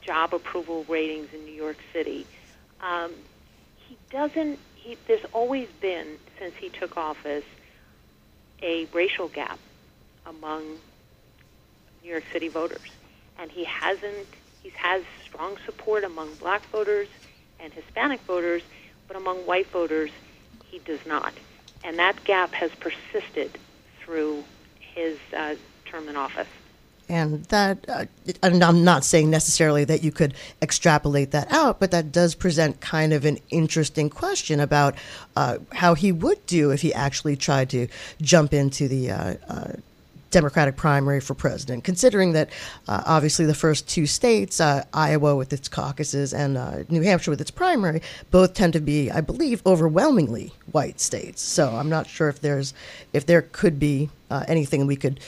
[0.01, 2.25] job approval ratings in New York City,
[2.82, 3.12] um,
[3.88, 4.60] he doesn't.
[4.75, 6.08] He, there's always been
[6.39, 7.43] since he took office
[8.62, 9.60] a racial gap
[10.25, 10.63] among
[12.03, 12.91] New York City voters,
[13.39, 14.27] and he hasn't.
[14.63, 17.08] He has strong support among Black voters
[17.60, 18.62] and Hispanic voters,
[19.08, 20.12] but among white voters,
[20.69, 21.34] he does not,
[21.84, 23.58] and that gap has persisted
[23.99, 24.43] through
[24.80, 26.47] his uh, term in office.
[27.10, 28.06] And that, uh,
[28.43, 32.82] and I'm not saying necessarily that you could extrapolate that out, but that does present
[32.82, 34.96] kind of an interesting question about
[35.36, 37.88] uh, how he would do if he actually tried to
[38.22, 39.72] jump into the uh, uh
[40.30, 42.50] Democratic primary for president, considering that
[42.88, 47.32] uh, obviously the first two states, uh, Iowa with its caucuses and uh, New Hampshire
[47.32, 51.41] with its primary, both tend to be, I believe, overwhelmingly white states.
[51.41, 52.74] So I'm not sure if there's
[53.13, 55.22] if there could be uh, anything we could,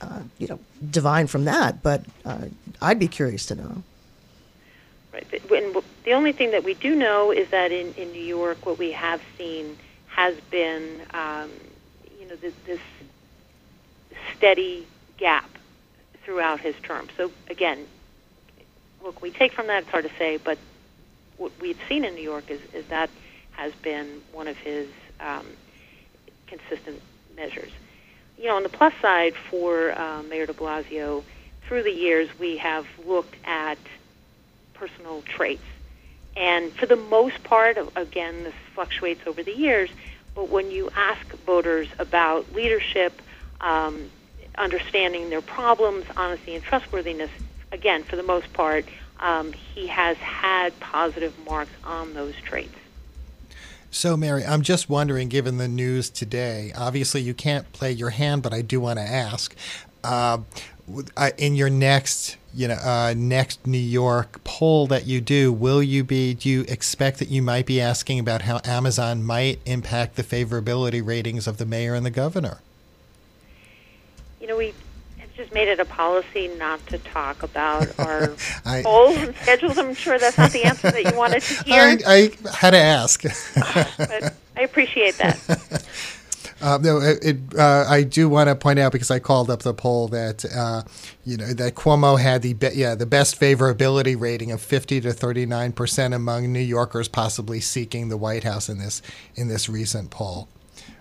[0.00, 0.58] uh, you know,
[0.90, 1.82] divine from that.
[1.82, 2.46] But uh,
[2.80, 3.82] I'd be curious to know.
[5.12, 5.26] Right.
[5.50, 8.78] And the only thing that we do know is that in, in New York, what
[8.78, 9.76] we have seen
[10.08, 11.50] has been, um,
[12.20, 12.80] you know, this, this
[14.36, 14.86] steady
[15.16, 15.50] gap
[16.22, 17.08] throughout his term.
[17.16, 17.86] So again,
[19.00, 20.58] what we take from that, it's hard to say, but
[21.36, 23.08] what we've seen in New York is, is that
[23.52, 24.88] has been one of his
[25.20, 25.46] um,
[26.46, 27.00] consistent
[27.36, 27.70] measures.
[28.38, 31.22] You know, on the plus side for uh, Mayor de Blasio,
[31.66, 33.78] through the years we have looked at
[34.74, 35.64] personal traits.
[36.36, 39.88] And for the most part, again, this fluctuates over the years,
[40.34, 43.22] but when you ask voters about leadership,
[43.62, 44.10] um,
[44.58, 47.30] understanding their problems, honesty, and trustworthiness,
[47.72, 48.84] again, for the most part,
[49.18, 52.76] um, he has had positive marks on those traits.
[53.96, 58.42] So, Mary, I'm just wondering, given the news today, obviously you can't play your hand,
[58.42, 59.56] but I do want to ask.
[60.04, 60.40] Uh,
[61.38, 66.04] in your next, you know, uh, next New York poll that you do, will you
[66.04, 66.34] be?
[66.34, 71.04] Do you expect that you might be asking about how Amazon might impact the favorability
[71.04, 72.58] ratings of the mayor and the governor?
[74.42, 74.74] you know, we
[75.36, 79.78] just made it a policy not to talk about our I, polls and schedules.
[79.78, 81.82] I'm sure that's not the answer that you wanted to hear.
[81.82, 83.22] I, I had to ask.
[83.98, 85.84] but I appreciate that.
[86.60, 89.60] Uh, no, it, it, uh, I do want to point out because I called up
[89.60, 90.84] the poll that uh,
[91.24, 95.12] you know that Cuomo had the be- yeah the best favorability rating of fifty to
[95.12, 99.02] thirty nine percent among New Yorkers possibly seeking the White House in this
[99.34, 100.48] in this recent poll.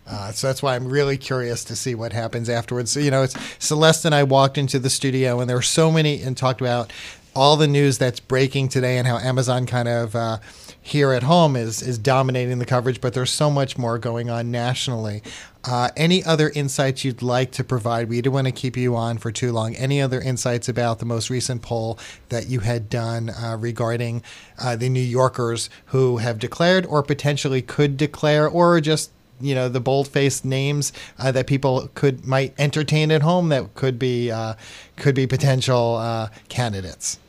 [0.08, 2.92] Uh, so that's why I'm really curious to see what happens afterwards.
[2.92, 5.92] So, you know, it's Celeste and I walked into the studio, and there were so
[5.92, 6.92] many and talked about
[7.36, 10.38] all the news that's breaking today and how Amazon kind of uh,
[10.82, 14.52] here at home is is dominating the coverage, but there's so much more going on
[14.52, 15.22] nationally.
[15.68, 18.08] Uh, any other insights you'd like to provide?
[18.08, 19.76] We didn't want to keep you on for too long.
[19.76, 21.98] Any other insights about the most recent poll
[22.30, 24.22] that you had done uh, regarding
[24.60, 29.10] uh, the New Yorkers who have declared or potentially could declare, or just
[29.42, 34.00] you know the bold-faced names uh, that people could might entertain at home that could
[34.00, 34.56] be uh,
[34.98, 37.20] could be potential uh, candidates.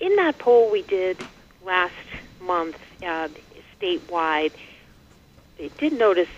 [0.00, 1.18] In that poll we did
[1.64, 1.94] last
[2.40, 3.28] month uh,
[3.80, 4.52] statewide,
[5.58, 6.28] they did notice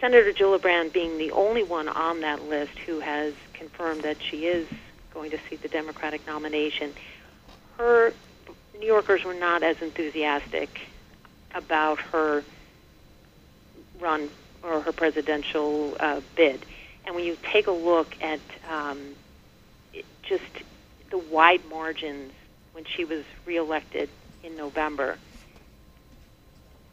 [0.00, 4.66] Senator Gillibrand being the only one on that list who has confirmed that she is
[5.12, 6.92] going to seek the Democratic nomination.
[7.76, 8.12] Her
[8.78, 10.80] New Yorkers were not as enthusiastic
[11.54, 12.44] about her
[14.00, 14.30] run
[14.62, 16.64] or her presidential uh, bid.
[17.06, 18.98] And when you take a look at um,
[20.22, 20.44] just
[21.10, 22.32] the wide margins
[22.72, 24.08] when she was reelected
[24.44, 25.16] in November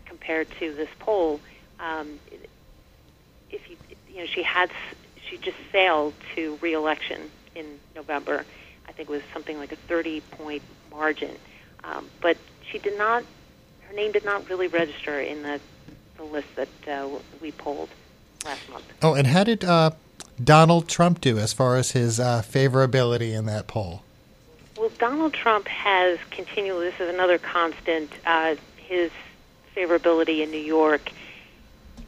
[0.05, 1.39] compared to this poll,
[1.79, 2.19] um,
[3.51, 3.75] if you
[4.15, 4.71] you know, she had
[5.29, 7.19] she just sailed to reelection
[7.55, 7.65] in
[7.95, 8.45] November.
[8.87, 11.31] I think it was something like a 30 point margin,
[11.83, 12.37] um, but
[12.71, 13.23] she did not.
[13.81, 15.59] Her name did not really register in the
[16.17, 17.07] the list that uh,
[17.41, 17.89] we polled
[18.45, 18.85] last month.
[19.01, 19.91] Oh, and how did uh,
[20.43, 24.03] Donald Trump do as far as his uh, favorability in that poll?
[24.77, 26.89] Well, Donald Trump has continually.
[26.89, 28.11] This is another constant.
[28.25, 29.11] Uh, his
[29.75, 31.11] favorability in New York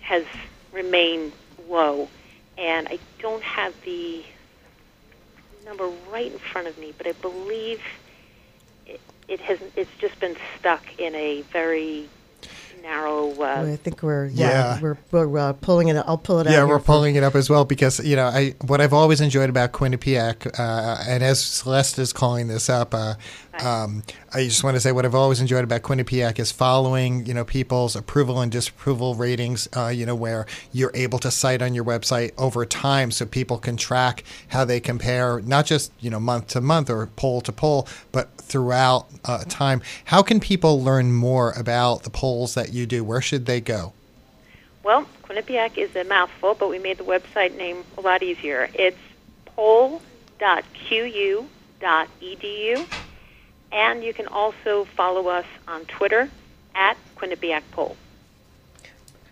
[0.02, 0.26] has
[0.74, 1.32] remained
[1.70, 2.10] low,
[2.58, 4.24] and I don't have the
[5.66, 7.82] number right in front of me, but I believe
[8.86, 9.60] it, it has.
[9.76, 12.10] It's just been stuck in a very
[12.82, 13.32] narrow.
[13.40, 14.82] Uh, I think we're yeah, Yeah.
[14.82, 15.96] we're, we're uh, pulling it.
[16.06, 16.52] I'll pull it out.
[16.52, 19.22] Yeah, here we're pulling it up as well because you know I what I've always
[19.22, 23.16] enjoyed about Quinnipiac, uh, and as Celeste is calling this up, uh,
[23.64, 27.34] um, I just want to say what I've always enjoyed about Quinnipiac is following you
[27.34, 29.68] know people's approval and disapproval ratings.
[29.76, 33.58] Uh, you know where you're able to cite on your website over time, so people
[33.58, 37.52] can track how they compare, not just you know month to month or poll to
[37.52, 39.82] poll, but throughout uh, time.
[40.06, 43.04] How can people learn more about the polls that you do?
[43.04, 43.94] Where should they go?
[44.84, 48.70] Well, Quinnipiac is a mouthful, but we made the website name a lot easier.
[48.74, 48.98] It's
[49.46, 51.48] poll.qu.edu,
[53.72, 56.30] and you can also follow us on Twitter
[56.76, 57.96] at Quinnipiac Poll.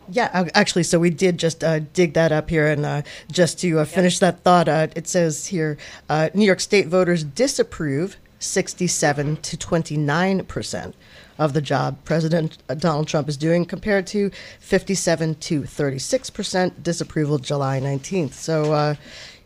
[0.09, 3.79] Yeah, actually, so we did just uh, dig that up here, and uh, just to
[3.79, 5.77] uh, finish that thought, uh, it says here
[6.09, 10.95] uh, New York State voters disapprove 67 to 29 percent
[11.39, 16.83] of the job President uh, Donald Trump is doing, compared to 57 to 36 percent
[16.83, 18.33] disapproval July 19th.
[18.33, 18.95] So, uh,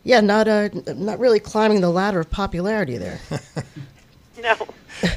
[0.04, 3.20] yeah, not uh, not really climbing the ladder of popularity there.
[4.42, 4.56] No.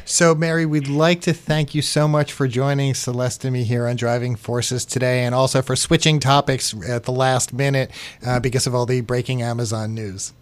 [0.05, 3.87] So, Mary, we'd like to thank you so much for joining Celeste and me here
[3.87, 7.91] on Driving Forces today, and also for switching topics at the last minute
[8.25, 10.33] uh, because of all the breaking Amazon news.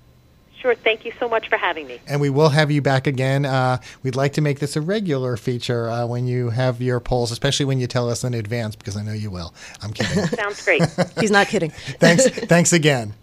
[0.62, 0.76] Sure.
[0.76, 2.00] Thank you so much for having me.
[2.08, 3.46] And we will have you back again.
[3.46, 7.32] Uh, we'd like to make this a regular feature uh, when you have your polls,
[7.32, 9.56] especially when you tell us in advance, because I know you will.
[9.82, 10.24] I'm kidding.
[10.38, 10.84] Sounds great.
[11.20, 11.72] He's not kidding.
[11.72, 12.28] thanks.
[12.28, 13.16] Thanks again.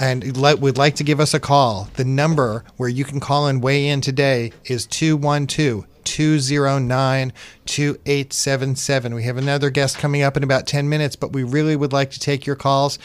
[0.00, 1.88] and would like to give us a call.
[1.94, 7.32] The number where you can call and weigh in today is 212 209
[7.66, 9.14] 2877.
[9.14, 12.10] We have another guest coming up in about 10 minutes, but we really would like
[12.10, 12.98] to take your calls.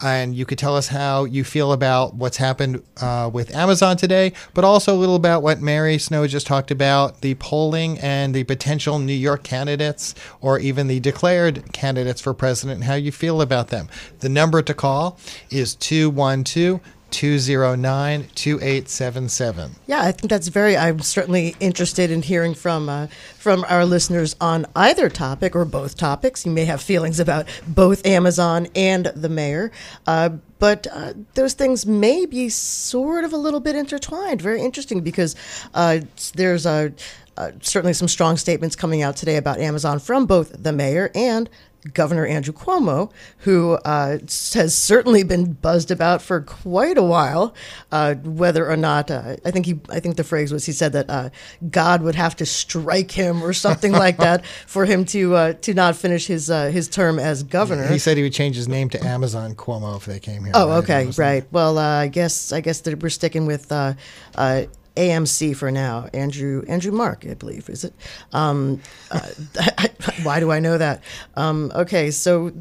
[0.00, 4.32] And you could tell us how you feel about what's happened uh, with Amazon today,
[4.54, 8.44] but also a little about what Mary Snow just talked about the polling and the
[8.44, 13.40] potential New York candidates or even the declared candidates for president and how you feel
[13.40, 13.88] about them.
[14.20, 15.18] The number to call
[15.50, 16.80] is 212
[17.12, 19.76] 209 2877.
[19.86, 20.76] Yeah, I think that's very.
[20.76, 23.06] I'm certainly interested in hearing from uh,
[23.38, 26.44] from our listeners on either topic or both topics.
[26.44, 29.70] You may have feelings about both Amazon and the mayor,
[30.06, 34.40] uh, but uh, those things may be sort of a little bit intertwined.
[34.40, 35.36] Very interesting because
[35.74, 36.00] uh,
[36.34, 36.92] there's a.
[37.36, 41.48] Uh, certainly, some strong statements coming out today about Amazon from both the mayor and
[41.94, 44.18] Governor Andrew Cuomo, who uh,
[44.54, 47.54] has certainly been buzzed about for quite a while.
[47.90, 50.92] Uh, whether or not uh, I think he, I think the phrase was he said
[50.92, 51.30] that uh,
[51.68, 55.74] God would have to strike him or something like that for him to uh, to
[55.74, 57.88] not finish his uh, his term as governor.
[57.88, 60.52] He said he would change his name to Amazon Cuomo if they came here.
[60.54, 60.76] Oh, right?
[60.84, 61.44] okay, right.
[61.50, 63.94] Well, uh, I guess I guess that we're sticking with uh,
[64.36, 64.64] uh,
[64.96, 66.08] AMC for now.
[66.12, 67.94] Andrew Andrew Mark, I believe, is it?
[68.32, 69.28] Um, uh,
[70.22, 71.02] why do I know that?
[71.36, 72.52] Um, okay, so.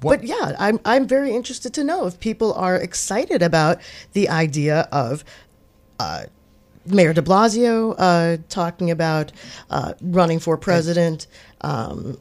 [0.00, 3.82] But yeah, I'm I'm very interested to know if people are excited about
[4.14, 5.24] the idea of
[5.98, 6.24] uh,
[6.86, 9.32] Mayor De Blasio uh, talking about
[9.68, 11.26] uh, running for president,
[11.60, 12.18] um,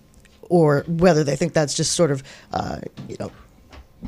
[0.49, 2.21] or whether they think that's just sort of
[2.51, 3.31] uh, you know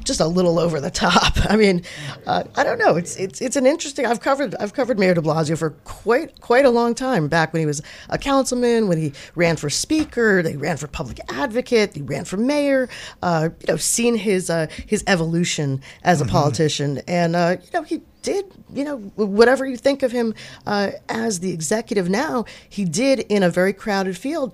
[0.03, 1.33] just a little over the top.
[1.49, 1.83] I mean,
[2.25, 2.95] uh, I don't know.
[2.95, 4.05] It's it's it's an interesting.
[4.05, 7.27] I've covered I've covered Mayor De Blasio for quite quite a long time.
[7.27, 11.19] Back when he was a councilman, when he ran for speaker, they ran for public
[11.29, 12.89] advocate, he ran for mayor.
[13.21, 17.83] Uh, you know, seen his uh, his evolution as a politician, and uh, you know
[17.83, 20.33] he did, you know, whatever you think of him
[20.65, 24.53] uh, as the executive now, he did in a very crowded field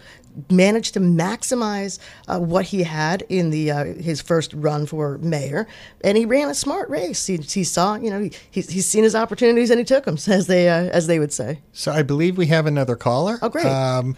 [0.52, 5.68] managed to maximize uh, what he had in the uh, his first run for mayor,
[6.04, 7.26] and he ran a smart race.
[7.26, 10.16] He, he saw, you know, he, he's, he's seen his opportunities and he took them,
[10.28, 11.60] as they uh, as they would say.
[11.72, 13.40] So I believe we have another caller.
[13.42, 13.66] Oh, great.
[13.66, 14.16] Um,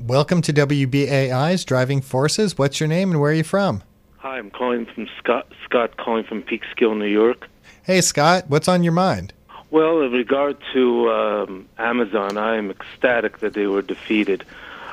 [0.00, 2.58] welcome to WBAI's Driving Forces.
[2.58, 3.82] What's your name and where are you from?
[4.18, 5.46] Hi, I'm calling from Scott.
[5.64, 7.48] Scott calling from Peekskill, New York.
[7.84, 9.34] Hey, Scott, what's on your mind?
[9.70, 14.42] Well, in regard to um, Amazon, I am ecstatic that they were defeated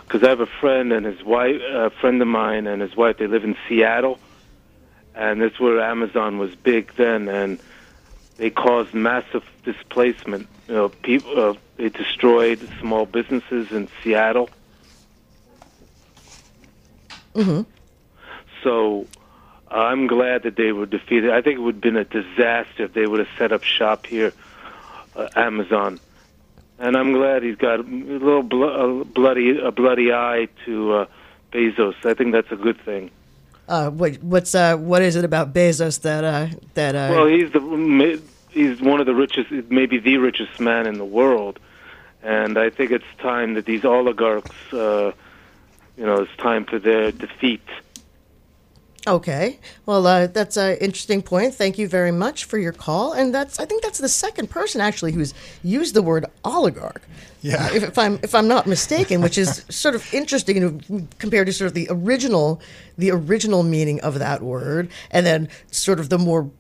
[0.04, 3.18] because I have a friend and his wife, a friend of mine and his wife.
[3.18, 4.20] They live in Seattle,
[5.16, 7.62] and that's where Amazon was big then, and
[8.36, 10.50] they caused massive displacement.
[10.68, 14.50] You know, people uh, they destroyed small businesses in Seattle.
[17.36, 17.62] Mm-hmm.
[18.64, 19.08] So
[19.72, 21.32] I'm glad that they were defeated.
[21.32, 24.06] I think it would have been a disaster if they would have set up shop
[24.06, 24.34] here,
[25.16, 26.00] uh, Amazon.
[26.78, 31.06] And I'm glad he's got a little bl- a bloody a bloody eye to uh,
[31.52, 31.96] Bezos.
[32.06, 33.12] I think that's a good thing.
[33.68, 36.96] Uh, what, what's uh, what is it about Bezos that uh, that?
[36.96, 41.06] Uh, Well, he's the he's one of the richest, maybe the richest man in the
[41.06, 41.60] world,
[42.24, 45.14] and I think it's time that these oligarchs, uh,
[45.98, 47.62] you know, it's time for their defeat.
[49.08, 49.60] Okay.
[49.88, 51.56] Well, uh, that's an interesting point.
[51.56, 53.14] Thank you very much for your call.
[53.14, 55.34] And that's I think that's the second person actually who's
[55.64, 57.02] used the word oligarch.
[57.42, 57.74] Yeah.
[57.74, 61.68] If, if I'm if I'm not mistaken, which is sort of interesting compared to sort
[61.68, 62.62] of the original
[62.98, 66.52] the original meaning of that word, and then sort of the more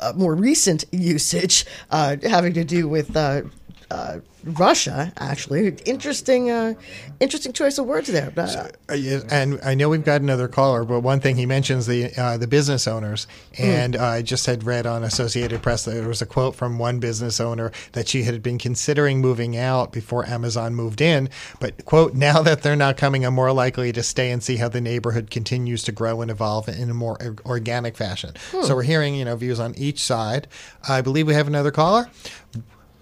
[0.00, 3.14] uh, more recent usage uh, having to do with.
[3.14, 3.42] Uh,
[3.90, 6.74] uh, Russia, actually, interesting, uh,
[7.18, 8.32] interesting choice of words there.
[8.34, 11.86] But, uh, Uh, And I know we've got another caller, but one thing he mentions
[11.86, 13.26] the uh, the business owners,
[13.58, 16.78] and uh, I just had read on Associated Press that there was a quote from
[16.78, 21.28] one business owner that she had been considering moving out before Amazon moved in,
[21.58, 24.68] but quote now that they're not coming, I'm more likely to stay and see how
[24.68, 28.32] the neighborhood continues to grow and evolve in a more organic fashion.
[28.62, 30.46] So we're hearing you know views on each side.
[30.88, 32.08] I believe we have another caller.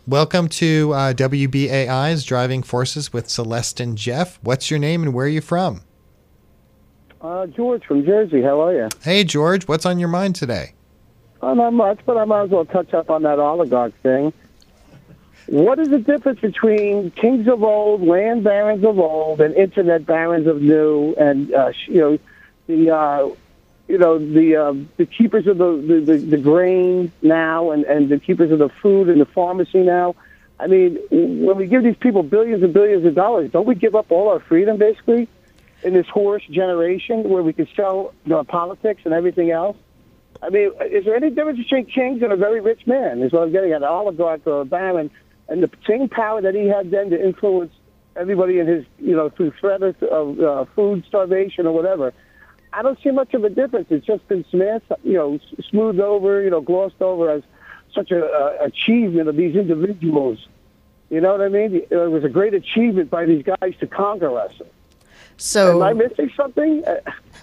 [0.09, 4.39] Welcome to uh, WBAI's Driving Forces with Celeste and Jeff.
[4.43, 5.83] What's your name and where are you from?
[7.21, 8.41] Uh, George from Jersey.
[8.41, 8.89] How are you?
[9.03, 10.73] Hey, George, what's on your mind today?
[11.43, 14.33] Oh, not much, but I might as well touch up on that oligarch thing.
[15.49, 20.47] What is the difference between kings of old, land barons of old, and internet barons
[20.47, 22.19] of new, and uh, you know,
[22.67, 23.29] the uh,
[23.89, 28.09] you know the uh, the keepers of the, the, the, the grain now, and, and
[28.09, 30.14] the keepers of the food and the pharmacy now?
[30.61, 33.95] I mean, when we give these people billions and billions of dollars, don't we give
[33.95, 35.28] up all our freedom basically
[35.84, 39.76] in this horse generation where we can sell you know, politics and everything else?
[40.43, 43.22] I mean, is there any difference between kings and a very rich man?
[43.22, 45.11] Is what I'm getting at, an oligarch or a baron,
[45.49, 47.72] and the same power that he had then to influence
[48.16, 52.12] everybody in his, you know, through threat of uh, food starvation or whatever.
[52.73, 53.89] I don't see much of a difference.
[53.91, 55.39] It's just been smashed, you know,
[55.71, 57.43] smoothed over, you know, glossed over as
[57.95, 60.39] such a uh, achievement of these individuals.
[61.11, 61.83] You know what I mean?
[61.91, 64.53] It was a great achievement by these guys to conquer us.
[65.39, 66.84] So Am I missing something?
[66.86, 66.97] Uh,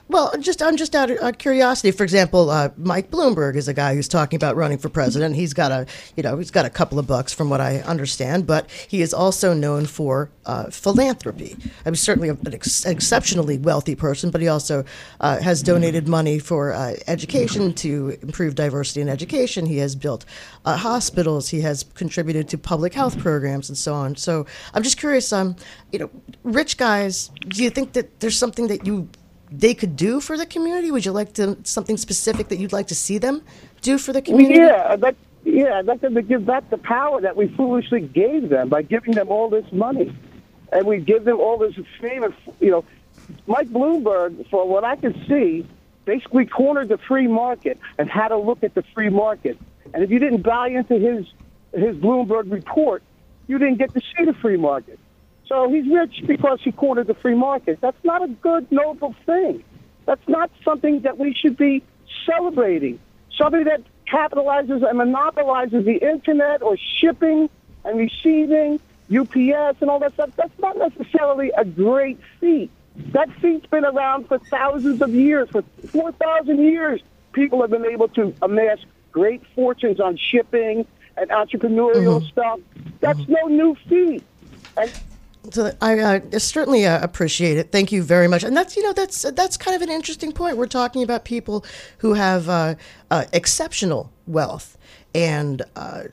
[0.08, 1.90] Well, just I'm just out of curiosity.
[1.90, 5.36] For example, uh, Mike Bloomberg is a guy who's talking about running for president.
[5.36, 8.46] He's got a you know he's got a couple of bucks from what I understand,
[8.46, 11.56] but he is also known for uh, philanthropy.
[11.86, 14.86] I mean, certainly an ex- exceptionally wealthy person, but he also
[15.22, 19.66] uh, has donated money for uh, education to improve diversity in education.
[19.66, 20.24] He has built
[20.66, 21.50] uh, hospitals.
[21.50, 24.16] He has contributed to public health programs and so on.
[24.18, 25.34] So I'm just curious.
[25.34, 25.56] Um,
[25.96, 26.10] you know,
[26.44, 27.32] rich guys.
[27.48, 29.08] Do you think that there's something that you
[29.50, 30.92] they could do for the community?
[30.92, 33.42] Would you like to something specific that you'd like to see them
[33.82, 34.60] do for the community?
[34.60, 35.16] Yeah, I'd like,
[35.46, 38.82] yeah, I'd like them to give back the power that we foolishly gave them by
[38.82, 40.14] giving them all this money,
[40.74, 42.24] and we give them all this fame.
[42.24, 42.84] And you know,
[43.48, 45.66] Mike Bloomberg, for what I can see,
[46.04, 49.58] basically cornered the free market and had a look at the free market.
[49.94, 51.26] And if you didn't buy into his
[51.72, 53.02] his Bloomberg report,
[53.48, 55.00] you didn't get to see the free market.
[55.48, 57.80] So he's rich because he cornered the free market.
[57.82, 59.64] That's not a good, noble thing.
[60.06, 61.84] That's not something that we should be
[62.26, 63.00] celebrating.
[63.38, 63.82] Somebody that
[64.12, 67.50] capitalizes and monopolizes the internet or shipping
[67.84, 68.80] and receiving,
[69.16, 72.72] UPS and all that stuff, that's not necessarily a great feat.
[73.12, 75.50] That feat's been around for thousands of years.
[75.50, 77.02] For 4,000 years,
[77.34, 78.80] people have been able to amass
[79.12, 80.88] great fortunes on shipping
[81.18, 82.28] and entrepreneurial mm-hmm.
[82.28, 82.60] stuff.
[83.00, 84.24] That's no new feat.
[84.78, 84.92] And
[85.52, 87.72] So I uh, certainly uh, appreciate it.
[87.72, 88.44] Thank you very much.
[88.44, 90.58] And that's you know that's that's kind of an interesting point.
[90.58, 91.66] We're talking about people
[92.00, 92.76] who have uh,
[93.12, 94.78] uh exceptional wealth,
[95.14, 96.04] and uh,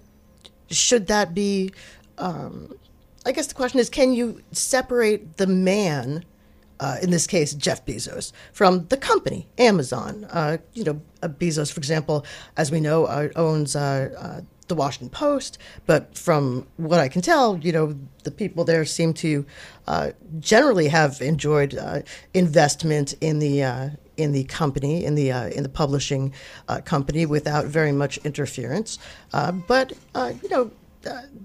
[0.70, 1.72] should that be?
[2.18, 2.74] Um,
[3.24, 6.24] I guess the question is, can you separate the man?
[6.80, 10.26] Uh, in this case, Jeff Bezos, from the company, Amazon.
[10.74, 12.26] you know, Bezos, for example,
[12.56, 13.06] as we know,
[13.36, 13.76] owns
[14.72, 17.94] the Washington Post, but from what I can tell, you know,
[18.24, 19.44] the people there seem to
[19.86, 20.10] uh,
[20.40, 22.00] generally have enjoyed uh,
[22.32, 26.32] investment in the uh, in the company, in the uh, in the publishing
[26.68, 28.98] uh, company, without very much interference.
[29.32, 29.92] Uh, but
[30.42, 30.70] you know,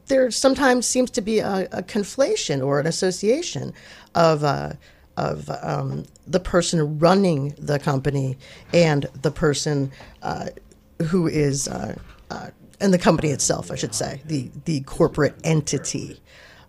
[0.07, 3.73] there sometimes seems to be a, a conflation or an association
[4.15, 4.43] of
[5.17, 8.38] of um, the person running the company
[8.71, 9.91] and the person
[11.09, 11.67] who is
[12.80, 16.21] and the company itself, I should say, the the corporate entity.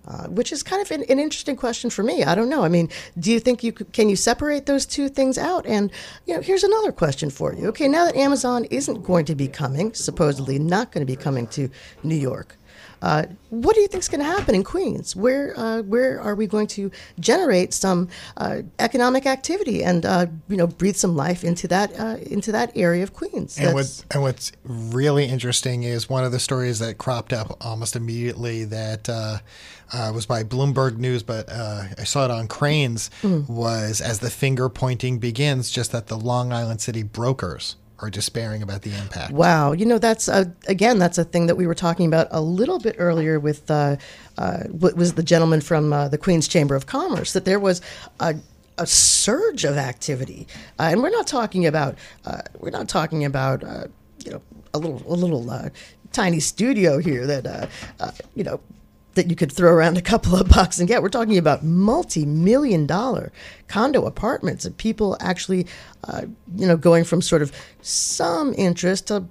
[0.06, 2.24] Uh, which is kind of an, an, interesting question for me.
[2.24, 2.64] I don't know.
[2.64, 2.88] I mean,
[3.18, 5.66] do you think you could, can you separate those two things out?
[5.66, 5.92] And
[6.24, 7.66] you know, here's another question for you.
[7.66, 11.46] Okay, now that Amazon isn't going to be coming, supposedly not going to be coming
[11.48, 11.68] to
[12.02, 12.56] New York,
[13.03, 15.14] uh, what do you think is going to happen in Queens?
[15.14, 20.57] Where uh, where are we going to generate some uh, economic activity and uh, you
[20.57, 23.59] know breathe some life into that uh, into that area of Queens?
[23.59, 27.96] And, what, and what's really interesting is one of the stories that cropped up almost
[27.96, 29.38] immediately that uh,
[30.12, 33.49] was by Bloomberg News, but I saw it on Crain's Mm.
[33.49, 38.62] Was as the finger pointing begins, just that the Long Island City brokers are despairing
[38.62, 39.32] about the impact.
[39.32, 42.40] Wow, you know that's a, again that's a thing that we were talking about a
[42.40, 43.96] little bit earlier with uh,
[44.36, 47.80] uh, what was the gentleman from uh, the Queens Chamber of Commerce that there was
[48.20, 48.36] a,
[48.78, 50.46] a surge of activity,
[50.78, 53.84] uh, and we're not talking about uh, we're not talking about uh,
[54.24, 54.42] you know
[54.74, 55.70] a little a little
[56.12, 57.68] tiny studio here that
[58.34, 58.61] you know
[59.18, 61.02] that you could throw around a couple of bucks and get.
[61.02, 63.32] We're talking about multi-million dollar
[63.66, 65.66] condo apartments and people actually,
[66.04, 66.22] uh,
[66.54, 67.52] you know, going from sort of
[67.82, 69.24] some interest to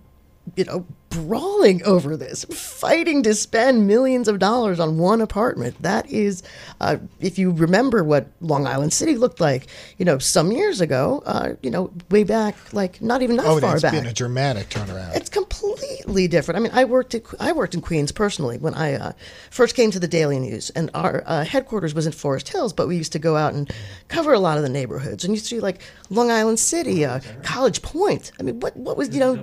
[0.56, 5.82] you know, brawling over this, fighting to spend millions of dollars on one apartment.
[5.82, 6.44] That is,
[6.82, 11.24] uh, if you remember what Long Island City looked like, you know, some years ago,
[11.26, 13.94] uh, you know, way back, like not even that oh, far it's back.
[13.94, 15.16] been a dramatic turnaround.
[15.16, 16.58] It's completely different.
[16.58, 19.12] I mean, I worked at, I worked in Queens personally when I uh,
[19.50, 22.88] first came to the Daily News, and our uh, headquarters was in Forest Hills, but
[22.88, 23.72] we used to go out and
[24.08, 27.82] cover a lot of the neighborhoods, and you see like Long Island City, uh, College
[27.82, 28.32] Point.
[28.40, 29.36] I mean, what what was you know,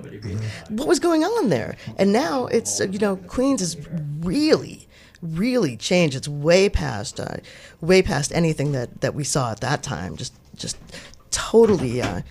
[0.69, 1.54] what was going on there?
[1.97, 3.77] And now it's you know, Queens is
[4.19, 4.87] really
[5.21, 6.15] really changed.
[6.15, 7.37] It's way past uh,
[7.81, 10.15] way past anything that that we saw at that time.
[10.15, 10.77] Just just
[11.31, 12.21] totally uh,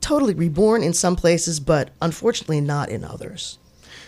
[0.00, 3.58] totally reborn in some places, but unfortunately not in others.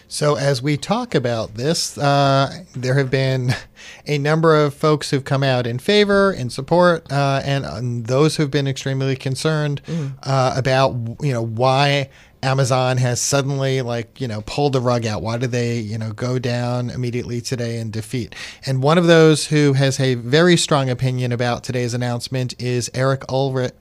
[0.06, 3.54] So, as we talk about this, uh, there have been
[4.06, 8.36] a number of folks who've come out in favor, in support, uh, and, and, those
[8.36, 10.12] who've been extremely concerned mm.
[10.22, 12.10] uh, about, you know, why
[12.44, 15.22] Amazon has suddenly like you know pulled the rug out.
[15.22, 18.34] Why did they you know go down immediately today in defeat?
[18.66, 23.24] And one of those who has a very strong opinion about today's announcement is Eric
[23.30, 23.72] Ulrich.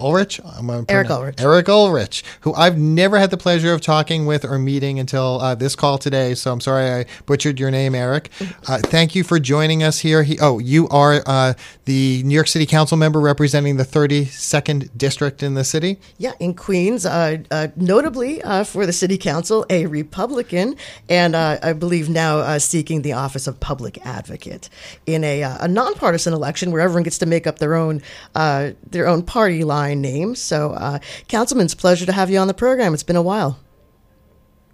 [0.00, 0.40] Ulrich?
[0.88, 1.40] Eric Ulrich.
[1.40, 5.54] Eric Ulrich, who I've never had the pleasure of talking with or meeting until uh,
[5.54, 6.34] this call today.
[6.34, 8.30] So I'm sorry I butchered your name, Eric.
[8.66, 10.22] Uh, thank you for joining us here.
[10.22, 15.42] He, oh, you are uh, the New York City Council member representing the 32nd district
[15.42, 15.98] in the city.
[16.18, 17.04] Yeah, in Queens.
[17.04, 20.76] Uh, uh, notably uh, for the city council, a Republican,
[21.08, 24.68] and I believe now seeking the office of public advocate
[25.06, 28.02] in a, a nonpartisan election where everyone gets to make up their own
[28.34, 30.36] their own party line my name.
[30.36, 32.94] So, uh, Councilman, it's a pleasure to have you on the program.
[32.94, 33.58] It's been a while.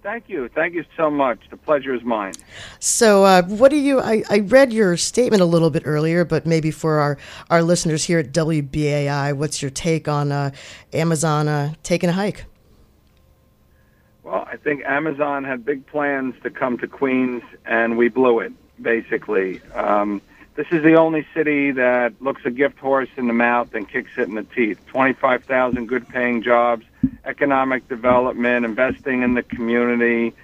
[0.03, 0.49] Thank you.
[0.49, 1.41] Thank you so much.
[1.51, 2.35] The pleasure is mine.
[2.79, 3.99] So, uh, what do you?
[3.99, 7.19] I, I read your statement a little bit earlier, but maybe for our,
[7.51, 10.51] our listeners here at WBAI, what's your take on uh,
[10.93, 12.45] Amazon uh, taking a hike?
[14.23, 18.53] Well, I think Amazon had big plans to come to Queens, and we blew it,
[18.81, 19.61] basically.
[19.75, 20.21] Um,
[20.57, 24.11] this is the only city that looks a gift horse in the mouth and kicks
[24.17, 24.81] it in the teeth.
[24.87, 26.85] 25,000 good paying jobs,
[27.27, 30.35] economic development, investing in the community,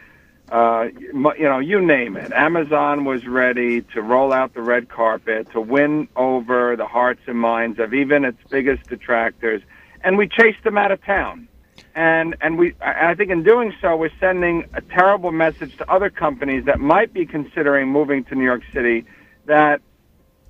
[0.51, 2.31] uh, you know, you name it.
[2.33, 7.39] Amazon was ready to roll out the red carpet to win over the hearts and
[7.39, 9.63] minds of even its biggest detractors,
[10.05, 11.49] and we chased them out of town.
[11.95, 16.11] And and we, I think, in doing so, we're sending a terrible message to other
[16.11, 19.07] companies that might be considering moving to New York City
[19.47, 19.81] that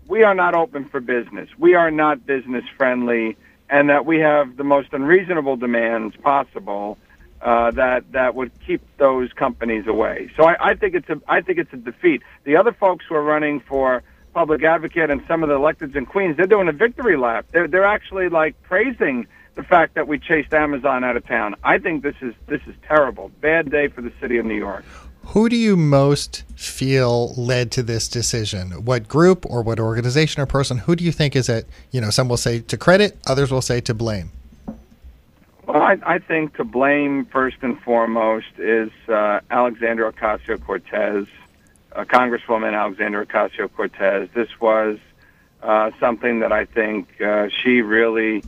[0.08, 1.48] we are not open for business.
[1.58, 3.36] We are not business friendly,
[3.70, 6.98] and that we have the most unreasonable demands possible
[7.40, 10.30] uh, that that would keep those companies away.
[10.36, 12.22] So I, I think it's a I think it's a defeat.
[12.44, 16.06] The other folks who are running for public advocate and some of the electeds in
[16.06, 17.46] Queens, they're doing a victory lap.
[17.50, 21.56] They're they're actually like praising the fact that we chased Amazon out of town.
[21.62, 23.30] I think this is this is terrible.
[23.40, 24.84] Bad day for the city of New York.
[25.26, 28.84] Who do you most feel led to this decision?
[28.84, 30.78] What group or what organization or person?
[30.78, 33.62] Who do you think is at, you know, some will say to credit, others will
[33.62, 34.30] say to blame?
[35.66, 41.26] Well, I, I think to blame first and foremost is uh, Alexandria Ocasio Cortez,
[41.92, 44.28] uh, Congresswoman Alexandria Ocasio Cortez.
[44.34, 44.98] This was
[45.62, 48.42] uh, something that I think uh, she really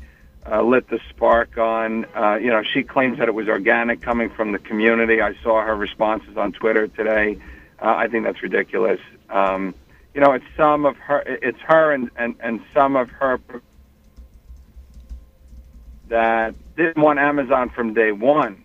[0.50, 2.04] uh, lit the spark on.
[2.14, 5.20] Uh, you know, she claims that it was organic coming from the community.
[5.20, 7.38] I saw her responses on Twitter today.
[7.80, 9.00] Uh, I think that's ridiculous.
[9.30, 9.74] Um,
[10.14, 13.40] you know, it's some of her, it's her and, and, and some of her
[16.08, 18.62] that didn't want Amazon from day one,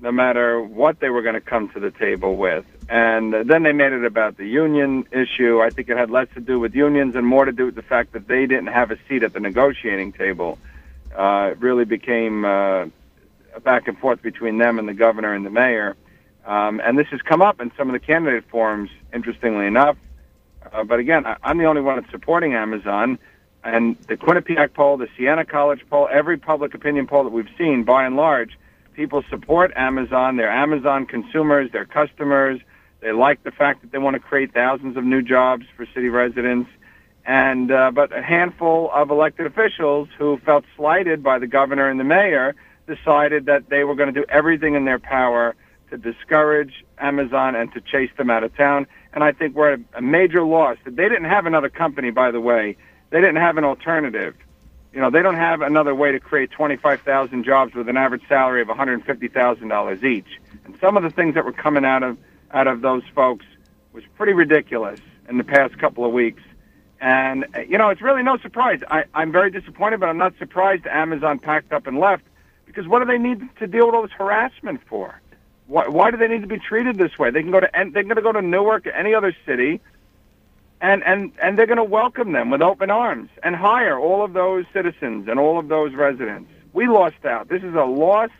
[0.00, 2.64] no matter what they were going to come to the table with.
[2.88, 5.60] And then they made it about the union issue.
[5.60, 7.82] I think it had less to do with unions and more to do with the
[7.82, 10.58] fact that they didn't have a seat at the negotiating table.
[11.18, 12.84] Uh, it really became uh,
[13.54, 15.96] a back and forth between them and the governor and the mayor.
[16.46, 19.96] Um, and this has come up in some of the candidate forums, interestingly enough.
[20.72, 23.18] Uh, but again, I, I'm the only one that's supporting Amazon.
[23.64, 27.82] And the Quinnipiac poll, the Siena College poll, every public opinion poll that we've seen,
[27.82, 28.56] by and large,
[28.94, 30.36] people support Amazon.
[30.36, 32.60] They're Amazon consumers, they're customers.
[33.00, 36.08] They like the fact that they want to create thousands of new jobs for city
[36.08, 36.70] residents.
[37.28, 42.00] And uh, but a handful of elected officials who felt slighted by the governor and
[42.00, 42.54] the mayor
[42.86, 45.54] decided that they were going to do everything in their power
[45.90, 48.86] to discourage Amazon and to chase them out of town.
[49.12, 50.78] And I think we're at a major loss.
[50.86, 52.78] They didn't have another company, by the way.
[53.10, 54.34] They didn't have an alternative.
[54.94, 58.62] You know, they don't have another way to create 25,000 jobs with an average salary
[58.62, 60.40] of $150,000 each.
[60.64, 62.16] And some of the things that were coming out of
[62.52, 63.44] out of those folks
[63.92, 66.42] was pretty ridiculous in the past couple of weeks.
[67.00, 68.80] And uh, you know, it's really no surprise.
[68.90, 72.24] I, I'm very disappointed, but I'm not surprised Amazon packed up and left
[72.66, 75.20] because what do they need to deal with all this harassment for?
[75.66, 77.30] Why, why do they need to be treated this way?
[77.30, 79.80] They can go to they're going to go to Newark or any other city
[80.80, 84.32] and and and they're going to welcome them with open arms and hire all of
[84.32, 86.50] those citizens and all of those residents.
[86.72, 87.48] We lost out.
[87.48, 88.30] This is a loss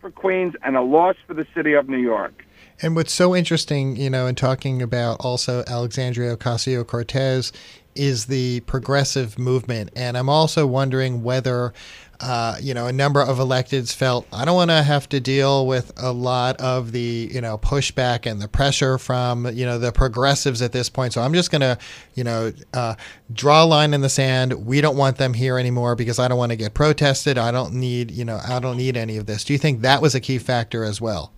[0.00, 2.44] for Queens and a loss for the city of New York.
[2.80, 7.52] And what's so interesting, you know, in talking about also Alexandria Ocasio Cortez
[7.98, 9.90] is the progressive movement.
[9.96, 11.72] And I'm also wondering whether
[12.20, 15.66] uh, you know, a number of electeds felt I don't want to have to deal
[15.66, 19.92] with a lot of the you know pushback and the pressure from you know the
[19.92, 21.12] progressives at this point.
[21.12, 21.78] So I'm just going to
[22.14, 22.96] you know uh,
[23.32, 24.66] draw a line in the sand.
[24.66, 27.38] We don't want them here anymore because I don't want to get protested.
[27.38, 29.44] I don't need you know I don't need any of this.
[29.44, 31.32] Do you think that was a key factor as well?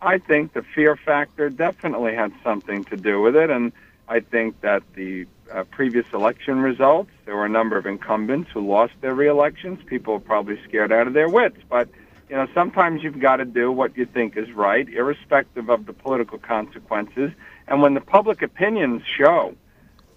[0.00, 3.72] I think the fear factor definitely had something to do with it, and
[4.08, 7.10] I think that the uh, previous election results.
[7.24, 9.80] There were a number of incumbents who lost their re-elections.
[9.86, 11.58] People were probably scared out of their wits.
[11.68, 11.88] But,
[12.28, 15.92] you know, sometimes you've got to do what you think is right, irrespective of the
[15.92, 17.30] political consequences.
[17.68, 19.54] And when the public opinions show,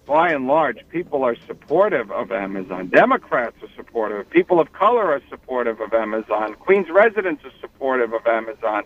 [0.06, 2.88] by and large, people are supportive of Amazon.
[2.88, 4.30] Democrats are supportive.
[4.30, 6.54] People of color are supportive of Amazon.
[6.54, 8.84] Queens residents are supportive of Amazon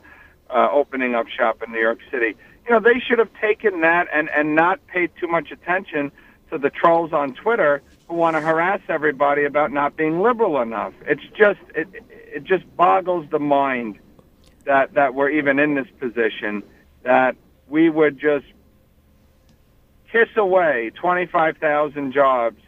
[0.48, 2.34] uh, opening up shop in New York City.
[2.66, 6.10] You know, they should have taken that and, and not paid too much attention
[6.50, 10.94] to the trolls on Twitter who want to harass everybody about not being liberal enough.
[11.06, 13.98] It's just it it just boggles the mind
[14.64, 16.62] that that we're even in this position
[17.02, 17.36] that
[17.68, 18.46] we would just
[20.12, 22.60] kiss away 25,000 jobs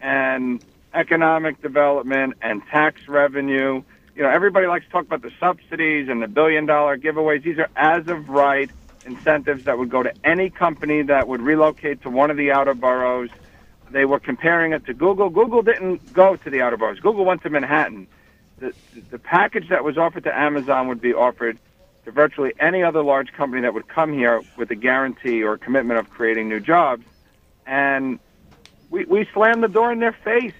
[0.00, 3.82] and economic development and tax revenue.
[4.16, 7.44] You know, everybody likes to talk about the subsidies and the billion dollar giveaways.
[7.44, 8.70] These are as of right
[9.10, 12.74] incentives that would go to any company that would relocate to one of the outer
[12.74, 13.30] boroughs.
[13.90, 15.30] They were comparing it to Google.
[15.30, 17.00] Google didn't go to the outer boroughs.
[17.00, 18.06] Google went to Manhattan.
[18.58, 18.72] The,
[19.10, 21.58] the package that was offered to Amazon would be offered
[22.04, 25.58] to virtually any other large company that would come here with a guarantee or a
[25.58, 27.04] commitment of creating new jobs.
[27.66, 28.18] And
[28.90, 30.54] we, we slammed the door in their face.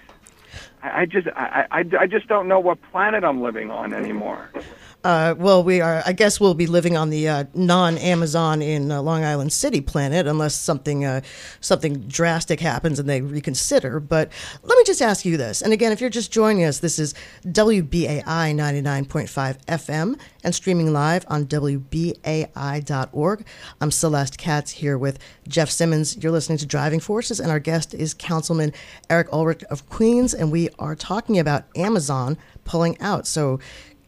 [0.82, 4.51] I, I just I, I, I just don't know what planet I'm living on anymore.
[5.03, 6.03] Uh, well, we are.
[6.05, 10.26] I guess we'll be living on the uh, non-Amazon in uh, Long Island City planet,
[10.26, 11.22] unless something uh,
[11.61, 13.98] something drastic happens and they reconsider.
[13.98, 14.30] But
[14.62, 15.62] let me just ask you this.
[15.62, 17.14] And again, if you're just joining us, this is
[17.46, 21.86] WBAI 99.5 FM and streaming live on WBAI.org.
[23.80, 26.22] I'm Celeste Katz here with Jeff Simmons.
[26.22, 28.74] You're listening to Driving Forces, and our guest is Councilman
[29.09, 33.26] Eric Ulrich of Queens, and we are talking about Amazon pulling out.
[33.26, 33.59] So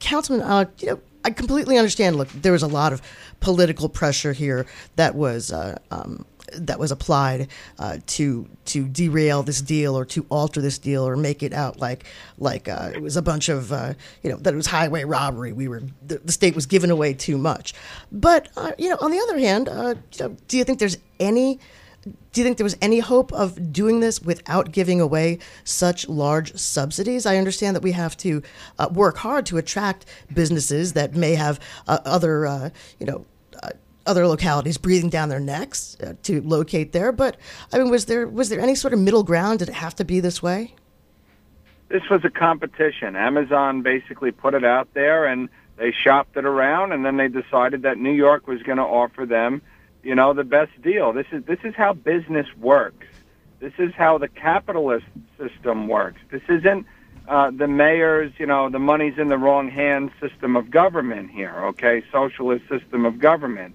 [0.03, 2.17] Councilman, uh, you know, I completely understand.
[2.17, 3.01] Look, there was a lot of
[3.41, 7.49] political pressure here that was uh, um, that was applied
[7.79, 11.79] uh, to to derail this deal or to alter this deal or make it out
[11.79, 12.05] like
[12.39, 13.95] like uh, it was a bunch of uh,
[14.25, 15.53] you know that it was highway robbery.
[15.53, 17.73] We were the, the state was giving away too much.
[18.11, 21.61] But uh, you know, on the other hand, you know, do you think there's any
[22.05, 26.55] do you think there was any hope of doing this without giving away such large
[26.57, 27.27] subsidies?
[27.27, 28.43] I understand that we have to
[28.79, 33.25] uh, work hard to attract businesses that may have uh, other, uh, you know,
[33.63, 33.71] uh,
[34.07, 37.13] other localities breathing down their necks uh, to locate there.
[37.13, 37.37] But
[37.73, 39.61] I mean, was there was there any sort of middle ground?
[39.61, 40.75] Did it have to be this way?
[41.89, 43.15] This was a competition.
[43.15, 47.83] Amazon basically put it out there, and they shopped it around, and then they decided
[47.83, 49.63] that New York was going to offer them
[50.03, 51.13] you know, the best deal.
[51.13, 53.07] This is this is how business works.
[53.61, 55.07] This is how the capitalist
[55.39, 56.21] system works.
[56.31, 56.87] This isn't
[57.29, 61.55] uh, the mayor's, you know, the money's in the wrong hands system of government here.
[61.67, 63.75] Okay, socialist system of government.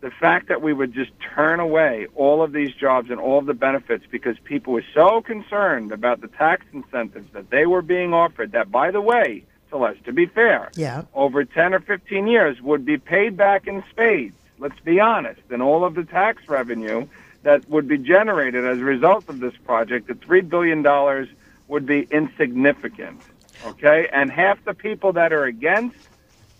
[0.00, 3.46] The fact that we would just turn away all of these jobs and all of
[3.46, 8.12] the benefits because people were so concerned about the tax incentives that they were being
[8.12, 8.52] offered.
[8.52, 12.84] That, by the way, Celeste, to be fair, yeah, over ten or fifteen years would
[12.84, 15.40] be paid back in spades Let's be honest.
[15.50, 17.08] And all of the tax revenue
[17.42, 21.26] that would be generated as a result of this project, the $3 billion
[21.66, 23.20] would be insignificant.
[23.66, 24.08] Okay?
[24.12, 25.96] And half the people that are against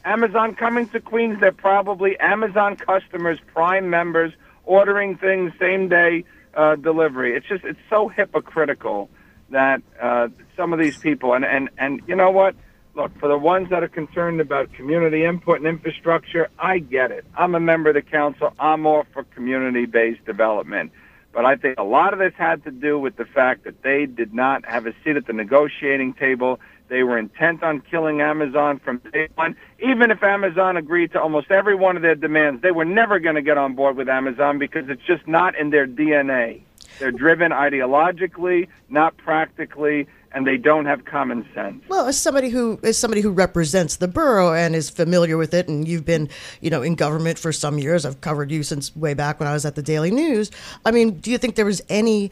[0.05, 4.33] Amazon coming to Queens, they're probably Amazon customers, Prime members,
[4.65, 6.25] ordering things same day
[6.55, 7.37] uh, delivery.
[7.37, 9.11] It's just, it's so hypocritical
[9.51, 10.27] that uh,
[10.57, 12.57] some of these people, and, and, and you know what?
[12.95, 17.25] Look, for the ones that are concerned about community input and infrastructure, I get it.
[17.37, 18.53] I'm a member of the council.
[18.59, 20.93] I'm all for community-based development.
[21.33, 24.05] But I think a lot of this had to do with the fact that they
[24.05, 26.61] did not have a seat at the negotiating table.
[26.89, 29.57] They were intent on killing Amazon from day one.
[29.79, 33.37] Even if Amazon agreed to almost every one of their demands, they were never going
[33.37, 36.61] to get on board with Amazon because it's just not in their DNA.
[36.99, 41.83] They're driven ideologically, not practically, and they don't have common sense.
[41.89, 45.69] Well, as somebody who as somebody who represents the borough and is familiar with it,
[45.69, 46.29] and you've been,
[46.61, 48.07] you know, in government for some years.
[48.07, 50.51] I've covered you since way back when I was at the Daily News.
[50.85, 52.31] I mean, do you think there was any?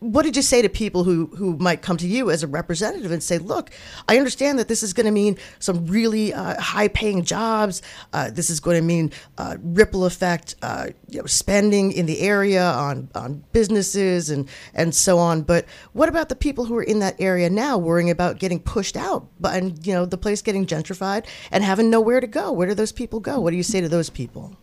[0.00, 3.10] What did you say to people who who might come to you as a representative
[3.10, 3.70] and say, "Look,
[4.08, 7.82] I understand that this is going to mean some really uh, high-paying jobs.
[8.12, 12.20] Uh, this is going to mean uh, ripple effect, uh, you know, spending in the
[12.20, 15.42] area on on businesses and and so on.
[15.42, 18.58] But what about the people who are in that area?" Area now worrying about getting
[18.58, 22.50] pushed out, but and you know the place getting gentrified and having nowhere to go.
[22.50, 23.38] Where do those people go?
[23.38, 24.56] What do you say to those people?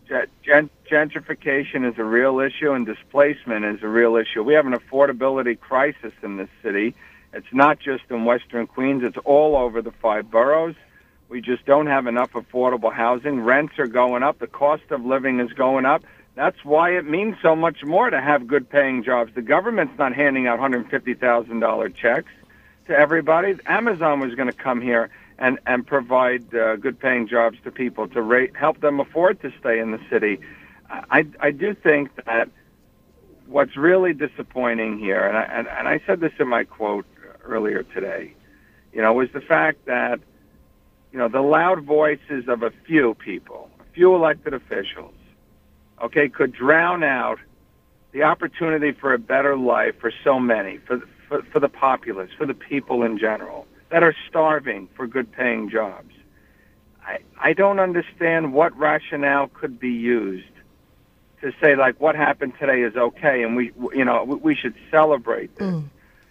[0.44, 4.42] Gent- gentrification is a real issue, and displacement is a real issue.
[4.42, 6.94] We have an affordability crisis in this city.
[7.32, 10.74] It's not just in Western Queens; it's all over the five boroughs.
[11.28, 13.40] We just don't have enough affordable housing.
[13.40, 14.38] Rents are going up.
[14.38, 16.04] The cost of living is going up.
[16.36, 19.32] That's why it means so much more to have good paying jobs.
[19.34, 22.30] The government's not handing out $150,000 checks
[22.86, 23.56] to everybody.
[23.66, 28.08] Amazon was going to come here and and provide uh, good paying jobs to people
[28.08, 30.40] to rate, help them afford to stay in the city.
[30.88, 32.48] I I do think that
[33.46, 37.06] what's really disappointing here, and I and, and I said this in my quote
[37.44, 38.34] earlier today,
[38.92, 40.20] you know, was the fact that
[41.12, 45.14] you know the loud voices of a few people, a few elected officials,
[46.02, 47.38] okay, could drown out
[48.12, 52.46] the opportunity for a better life for so many, for for, for the populace, for
[52.46, 56.12] the people in general that are starving for good paying jobs.
[57.06, 60.44] I, I don't understand what rationale could be used
[61.42, 65.54] to say like what happened today is okay and we you know we should celebrate
[65.56, 65.66] this.
[65.66, 65.84] Mm.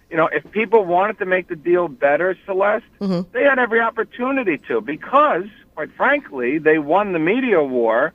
[0.10, 3.30] You know, if people wanted to make the deal better, Celeste, mm-hmm.
[3.32, 8.14] they had every opportunity to because, quite frankly, they won the media war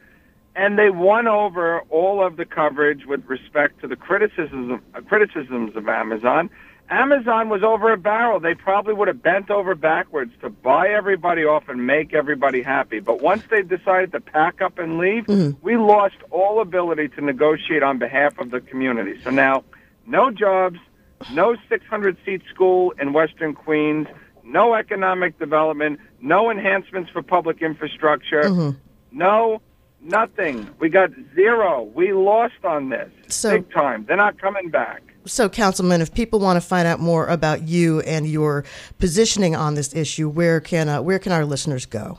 [0.55, 5.75] and they won over all of the coverage with respect to the criticisms of, criticisms
[5.75, 6.49] of Amazon
[6.91, 8.41] Amazon was over a barrel.
[8.41, 12.99] They probably would have bent over backwards to buy everybody off and make everybody happy.
[12.99, 15.65] But once they decided to pack up and leave, mm-hmm.
[15.65, 19.21] we lost all ability to negotiate on behalf of the community.
[19.23, 19.63] So now,
[20.05, 20.81] no jobs,
[21.33, 24.09] no 600 seat school in Western Queens,
[24.43, 28.79] no economic development, no enhancements for public infrastructure, mm-hmm.
[29.13, 29.63] no
[30.01, 30.69] nothing.
[30.81, 31.83] We got zero.
[31.83, 34.07] We lost on this so, big time.
[34.07, 35.03] They're not coming back.
[35.27, 38.65] So, Councilman, if people want to find out more about you and your
[38.99, 42.19] positioning on this issue, where can uh, where can our listeners go?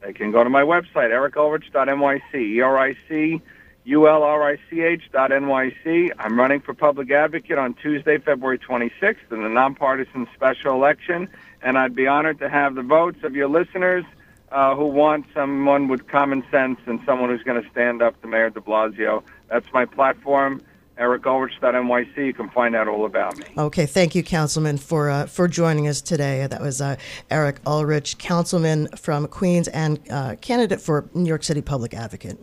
[0.00, 3.42] They can go to my website, ericulrich.nyc, E-R-I-C,
[3.84, 6.12] U-L-R-I-C-H dot N-Y-C.
[6.18, 11.28] I'm running for public advocate on Tuesday, February 26th in the nonpartisan special election,
[11.62, 14.04] and I'd be honored to have the votes of your listeners
[14.52, 18.28] uh, who want someone with common sense and someone who's going to stand up to
[18.28, 20.62] Mayor de Blasio That's my platform.
[20.98, 22.16] EricUlrich.nyc.
[22.16, 23.44] You can find out all about me.
[23.56, 26.46] Okay, thank you, Councilman, for uh, for joining us today.
[26.46, 26.96] That was uh,
[27.30, 32.38] Eric Ulrich, Councilman from Queens and uh, candidate for New York City Public Advocate.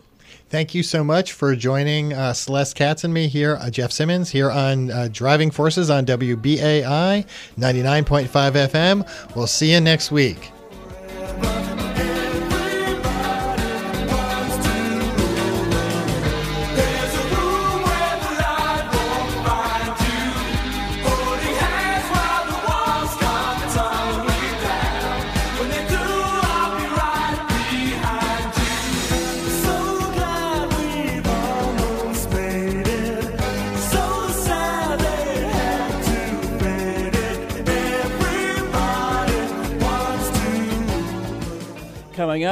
[0.50, 4.30] Thank you so much for joining uh, Celeste Katz and me here, uh, Jeff Simmons,
[4.30, 7.26] here on uh, Driving Forces on WBAI
[7.58, 9.36] 99.5 FM.
[9.36, 10.52] We'll see you next week.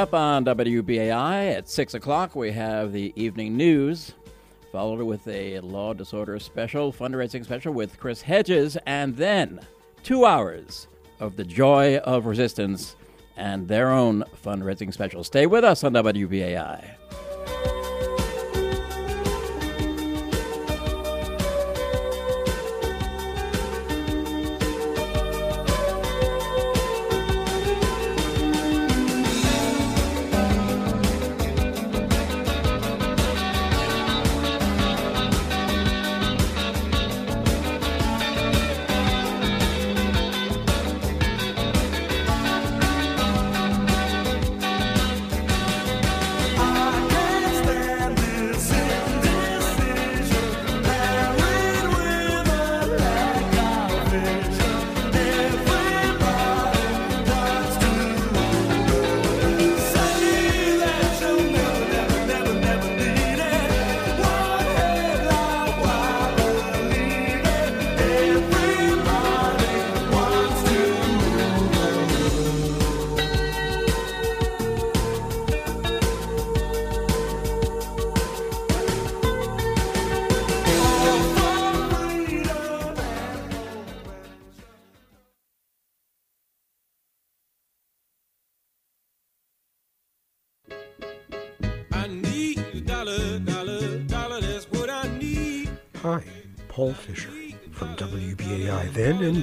[0.04, 4.12] Up on WBAI at 6 o'clock, we have the evening news,
[4.70, 9.60] followed with a law disorder special, fundraising special with Chris Hedges, and then
[10.02, 10.88] two hours
[11.20, 12.96] of the joy of resistance
[13.38, 15.24] and their own fundraising special.
[15.24, 16.84] Stay with us on WBAI.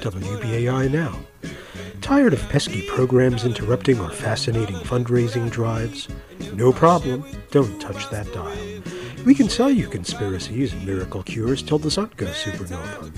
[0.02, 1.18] WBAI now.
[2.02, 6.08] Tired of pesky programs interrupting our fascinating fundraising drives?
[6.54, 8.58] No problem, don't touch that dial.
[9.26, 13.12] We can sell you conspiracies and miracle cures till the sun goes supernova.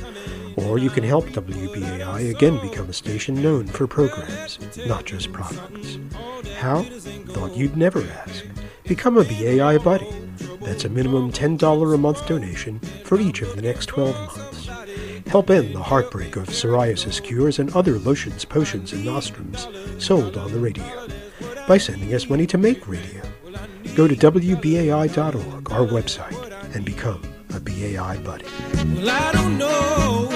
[0.57, 5.97] Or you can help WBAI again become a station known for programs, not just products.
[6.57, 6.83] How?
[6.83, 8.43] Thought you'd never ask.
[8.83, 10.11] Become a BAI buddy.
[10.61, 14.72] That's a minimum $10 a month donation for each of the next 12 months.
[15.27, 19.67] Help end the heartbreak of psoriasis cures and other lotions, potions, and nostrums
[19.97, 21.07] sold on the radio
[21.67, 23.21] by sending us money to make radio.
[23.95, 27.21] Go to WBAI.org, our website, and become
[27.53, 28.45] a BAI buddy.
[29.03, 30.32] Well,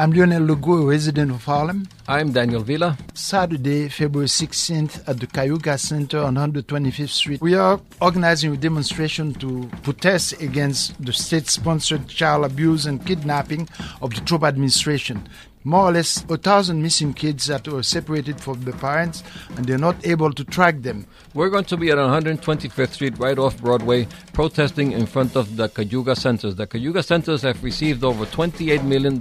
[0.00, 1.86] I'm Lionel a resident of Harlem.
[2.08, 2.96] I'm Daniel Villa.
[3.12, 7.42] Saturday, February 16th at the Cayuga Center on 125th Street.
[7.42, 13.68] We are organizing a demonstration to protest against the state-sponsored child abuse and kidnapping
[14.00, 15.28] of the Trump administration.
[15.62, 19.22] More or less a thousand missing kids that were separated from the parents
[19.56, 21.06] and they're not able to track them.
[21.34, 25.68] We're going to be at 125th Street, right off Broadway, protesting in front of the
[25.68, 26.54] Cayuga Centers.
[26.54, 29.18] The Cayuga Centers have received over $28 million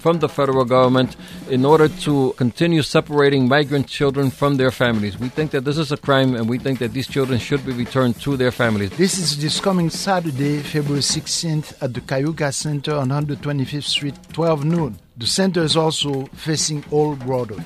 [0.00, 1.14] from the federal government
[1.48, 5.16] in order to continue separating migrant children from their families.
[5.16, 7.72] We think that this is a crime and we think that these children should be
[7.72, 8.90] returned to their families.
[8.90, 14.64] This is this coming Saturday, February 16th at the Cayuga Center on 125th Street, 12
[14.64, 14.98] noon.
[15.18, 17.64] The center is also facing Old Broadway.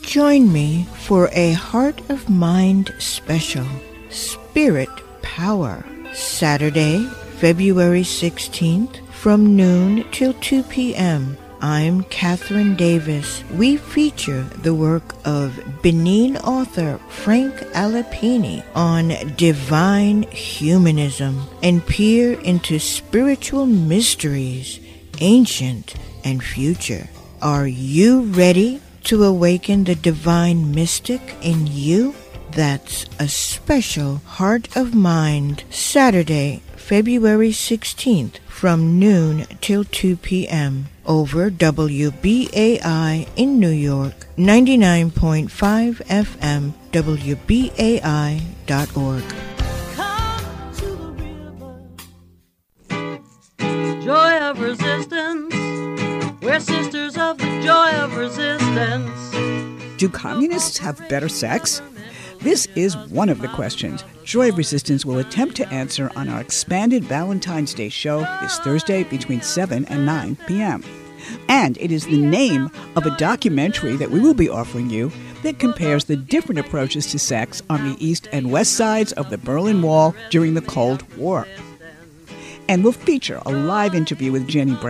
[0.00, 3.66] Join me for a Heart of Mind special,
[4.08, 4.88] Spirit
[5.20, 7.04] Power, Saturday,
[7.36, 11.36] February 16th from noon till 2 p.m.
[11.64, 13.42] I'm Catherine Davis.
[13.50, 22.78] We feature the work of Benin author Frank Alapini on divine humanism and peer into
[22.78, 24.78] spiritual mysteries,
[25.20, 27.08] ancient and future.
[27.40, 32.14] Are you ready to awaken the divine mystic in you?
[32.50, 40.88] That's a special Heart of Mind Saturday, February 16th from noon till 2 p.m.
[41.06, 48.44] over WBAI in New York, 99.5 FM, WBAI.org.
[54.04, 55.54] Joy of resistance.
[56.42, 59.30] We're sisters of the joy of resistance.
[59.96, 61.80] Do communists have better sex?
[62.44, 66.42] This is one of the questions Joy of Resistance will attempt to answer on our
[66.42, 70.84] expanded Valentine's Day show this Thursday between 7 and 9 p.m.
[71.48, 75.10] And it is the name of a documentary that we will be offering you
[75.42, 79.38] that compares the different approaches to sex on the east and west sides of the
[79.38, 81.48] Berlin Wall during the Cold War.
[82.68, 84.82] And will feature a live interview with Jenny Brown.